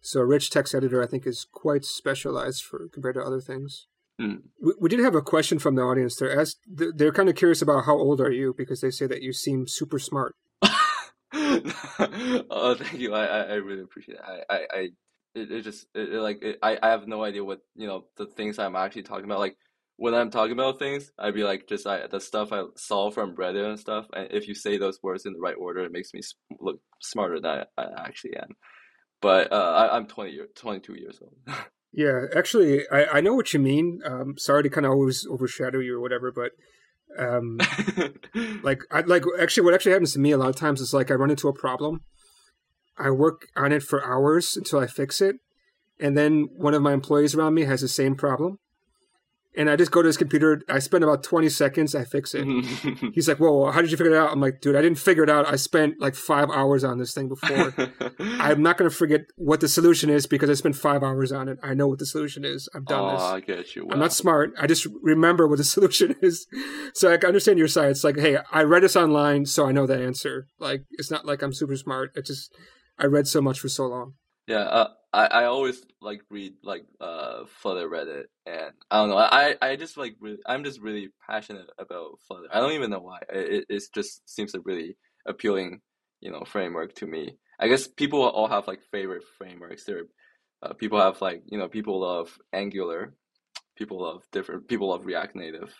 [0.00, 3.86] So a rich text editor, I think, is quite specialized for compared to other things.
[4.20, 4.42] Mm.
[4.62, 6.16] We, we did have a question from the audience.
[6.16, 9.22] They're asked, they're kind of curious about how old are you because they say that
[9.22, 10.34] you seem super smart.
[12.50, 13.14] Oh, thank you.
[13.14, 14.24] I, I, really appreciate it.
[14.24, 14.88] I, I, I
[15.34, 18.04] it, it just it, it, like it, I, I have no idea what you know
[18.16, 19.38] the things I'm actually talking about.
[19.38, 19.56] Like
[19.96, 23.36] when I'm talking about things, I'd be like just I, the stuff I saw from
[23.36, 24.06] Reddit and stuff.
[24.12, 26.20] And if you say those words in the right order, it makes me
[26.60, 28.56] look smarter than I, I actually am.
[29.22, 31.36] But uh, I, I'm 20 year, 22 years old.
[31.92, 34.00] yeah, actually, I, I know what you mean.
[34.04, 36.52] Um, sorry to kind of always overshadow you or whatever, but
[37.18, 37.58] um,
[38.62, 41.10] like I like actually what actually happens to me a lot of times is like
[41.10, 42.02] I run into a problem,
[42.98, 45.36] I work on it for hours until I fix it,
[45.98, 48.58] and then one of my employees around me has the same problem,
[49.56, 50.62] and I just go to his computer.
[50.68, 51.94] I spend about twenty seconds.
[51.94, 52.44] I fix it.
[53.14, 55.22] He's like, "Whoa, how did you figure it out?" I'm like, "Dude, I didn't figure
[55.22, 55.46] it out.
[55.50, 57.72] I spent like five hours on this thing before.
[58.20, 61.48] I'm not going to forget what the solution is because I spent five hours on
[61.48, 61.58] it.
[61.62, 62.68] I know what the solution is.
[62.74, 63.22] I've done oh, this.
[63.22, 63.86] I get you.
[63.86, 63.92] Wow.
[63.92, 64.52] I'm not smart.
[64.60, 66.46] I just remember what the solution is.
[66.94, 67.90] So I understand your side.
[67.90, 70.46] It's like, hey, I read this online, so I know the answer.
[70.58, 72.12] Like, it's not like I'm super smart.
[72.14, 72.54] It just
[72.98, 74.14] I read so much for so long.
[74.46, 79.16] Yeah, uh, I I always like read like uh Flutter Reddit, and I don't know.
[79.16, 82.46] I I just like really, I'm just really passionate about Flutter.
[82.52, 83.20] I don't even know why.
[83.28, 85.80] It it just seems a really appealing,
[86.20, 87.36] you know, framework to me.
[87.58, 89.84] I guess people all have like favorite frameworks.
[89.84, 90.02] There,
[90.62, 93.14] uh, people have like you know people love Angular,
[93.76, 95.74] people love different, people love React Native,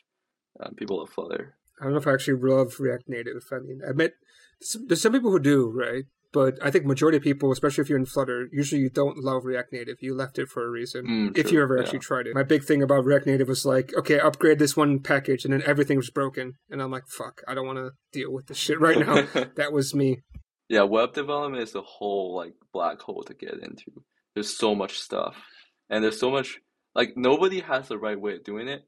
[0.59, 1.55] uh, people love Flutter.
[1.81, 3.45] I don't know if I actually love React Native.
[3.53, 4.14] I mean, I admit
[4.87, 6.05] there's some people who do, right?
[6.33, 9.45] But I think majority of people, especially if you're in Flutter, usually you don't love
[9.45, 9.97] React Native.
[10.01, 11.07] You left it for a reason.
[11.07, 11.83] Mm, if you ever yeah.
[11.83, 12.35] actually tried it.
[12.35, 15.62] My big thing about React Native was like, okay, upgrade this one package, and then
[15.64, 16.55] everything was broken.
[16.70, 19.27] And I'm like, fuck, I don't want to deal with this shit right now.
[19.57, 20.22] that was me.
[20.68, 23.93] Yeah, web development is a whole like black hole to get into.
[24.35, 25.37] There's so much stuff,
[25.89, 26.59] and there's so much
[26.95, 28.83] like nobody has the right way of doing it,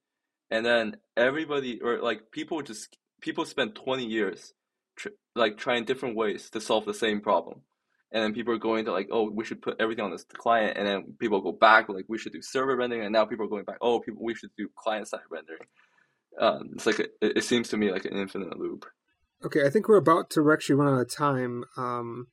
[0.50, 4.52] and then everybody or like people just people spend 20 years
[4.98, 7.62] tr- like trying different ways to solve the same problem,
[8.12, 10.76] and then people are going to like, oh, we should put everything on this client,
[10.76, 13.50] and then people go back like we should do server rendering, and now people are
[13.50, 15.60] going back, oh, people we should do client side rendering.
[16.40, 18.86] Um, it's like a, it, seems to me like an infinite loop.
[19.44, 21.64] Okay, I think we're about to actually run out of time.
[21.76, 22.28] Um,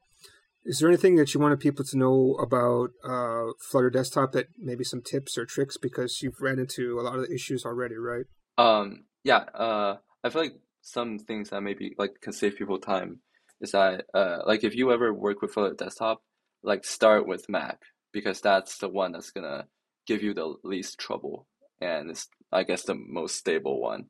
[0.63, 4.83] is there anything that you wanted people to know about uh, Flutter Desktop that maybe
[4.83, 8.25] some tips or tricks because you've ran into a lot of the issues already, right?
[8.57, 10.55] Um, yeah, uh, I feel like
[10.85, 13.19] some things that maybe like can save people time
[13.59, 16.21] is that uh, like if you ever work with Flutter Desktop,
[16.61, 17.79] like start with Mac
[18.13, 19.65] because that's the one that's gonna
[20.05, 21.47] give you the least trouble
[21.81, 24.05] and it's I guess the most stable one.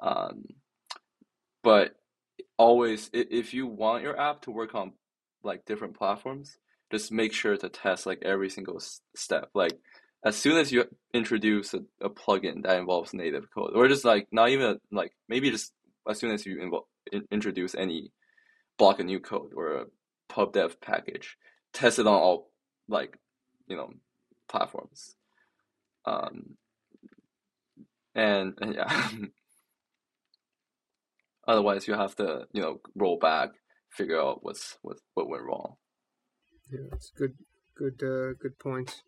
[0.00, 0.44] Um,
[1.64, 1.96] but
[2.56, 4.92] always if you want your app to work on
[5.42, 6.56] like different platforms,
[6.92, 8.80] just make sure to test like every single
[9.16, 9.50] step.
[9.54, 9.76] Like
[10.24, 14.28] as soon as you introduce a, a plugin that involves native code, or just like
[14.30, 15.72] not even like maybe just
[16.08, 18.12] as soon as you involve, in, introduce any
[18.78, 19.84] block a new code or a
[20.28, 21.36] pub dev package,
[21.72, 22.50] test it on all
[22.88, 23.18] like
[23.66, 23.90] you know
[24.48, 25.16] platforms.
[26.04, 26.56] Um,
[28.14, 29.08] and, and yeah,
[31.48, 33.50] otherwise you have to you know roll back,
[33.90, 35.76] figure out what's what what went wrong.
[36.70, 37.34] Yeah, it's good,
[37.76, 39.02] good, uh, good point.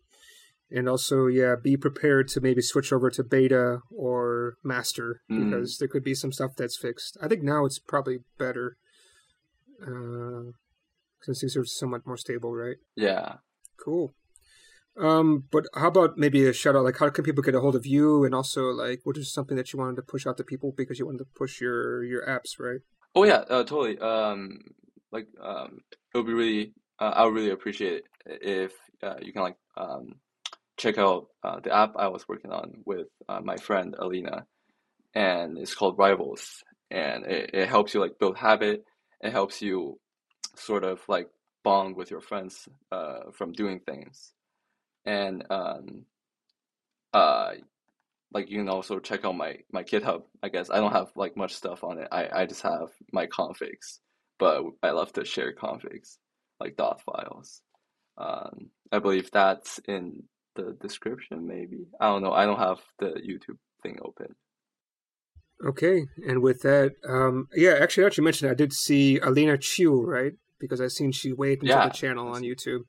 [0.71, 5.45] And also, yeah, be prepared to maybe switch over to beta or master mm.
[5.45, 7.17] because there could be some stuff that's fixed.
[7.21, 8.77] I think now it's probably better
[9.81, 10.51] uh,
[11.21, 12.77] since things are somewhat more stable, right?
[12.95, 13.35] Yeah.
[13.83, 14.15] Cool.
[14.97, 16.85] Um, but how about maybe a shout out?
[16.85, 18.23] Like, how can people get a hold of you?
[18.23, 20.99] And also, like, what is something that you wanted to push out to people because
[20.99, 22.79] you wanted to push your your apps, right?
[23.13, 23.99] Oh yeah, uh, totally.
[23.99, 24.59] Um,
[25.11, 25.79] like, um,
[26.13, 28.71] it would be really, uh, I would really appreciate it if
[29.03, 30.15] uh, you can like um
[30.77, 34.45] check out uh, the app I was working on with uh, my friend Alina,
[35.13, 38.85] and it's called Rivals, and it, it helps you like build habit.
[39.21, 39.99] It helps you
[40.55, 41.29] sort of like
[41.63, 44.33] bond with your friends uh, from doing things,
[45.05, 46.05] and um,
[47.13, 47.53] uh,
[48.33, 50.23] like you can also check out my my GitHub.
[50.43, 52.07] I guess I don't have like much stuff on it.
[52.11, 53.99] I I just have my configs,
[54.37, 56.17] but I love to share configs
[56.59, 57.61] like dot files.
[58.17, 60.23] Um, I believe that's in
[60.55, 61.87] the description maybe.
[61.99, 62.31] I don't know.
[62.31, 64.35] I don't have the youtube thing open.
[65.65, 68.51] Okay and with that um yeah actually I actually mentioned.
[68.51, 70.33] I did see alina chiu right?
[70.59, 71.87] Because i seen she weighed into yeah.
[71.87, 72.81] the channel on youtube.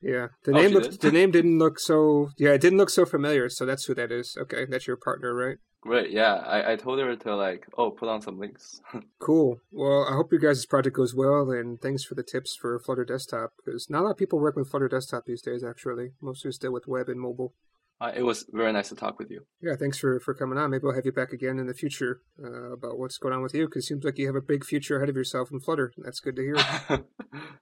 [0.00, 0.28] Yeah.
[0.44, 3.48] The oh, name looked, the name didn't look so yeah it didn't look so familiar
[3.48, 4.36] so that's who that is.
[4.40, 6.34] Okay that's your partner right Right, yeah.
[6.34, 8.80] I, I told her to like, oh, put on some links.
[9.20, 9.60] cool.
[9.70, 13.04] Well, I hope your guys' project goes well, and thanks for the tips for Flutter
[13.04, 16.12] Desktop, because not a lot of people work with Flutter Desktop these days, actually.
[16.22, 17.54] Mostly still with web and mobile.
[18.00, 19.46] Uh, it was very nice to talk with you.
[19.60, 20.70] Yeah, thanks for, for coming on.
[20.70, 23.54] Maybe I'll have you back again in the future uh, about what's going on with
[23.54, 25.92] you, because it seems like you have a big future ahead of yourself in Flutter.
[25.98, 27.04] That's good to hear.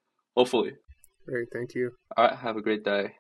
[0.37, 0.75] Hopefully.
[1.27, 1.93] Great, thank you.
[2.17, 3.15] All right, have a great day.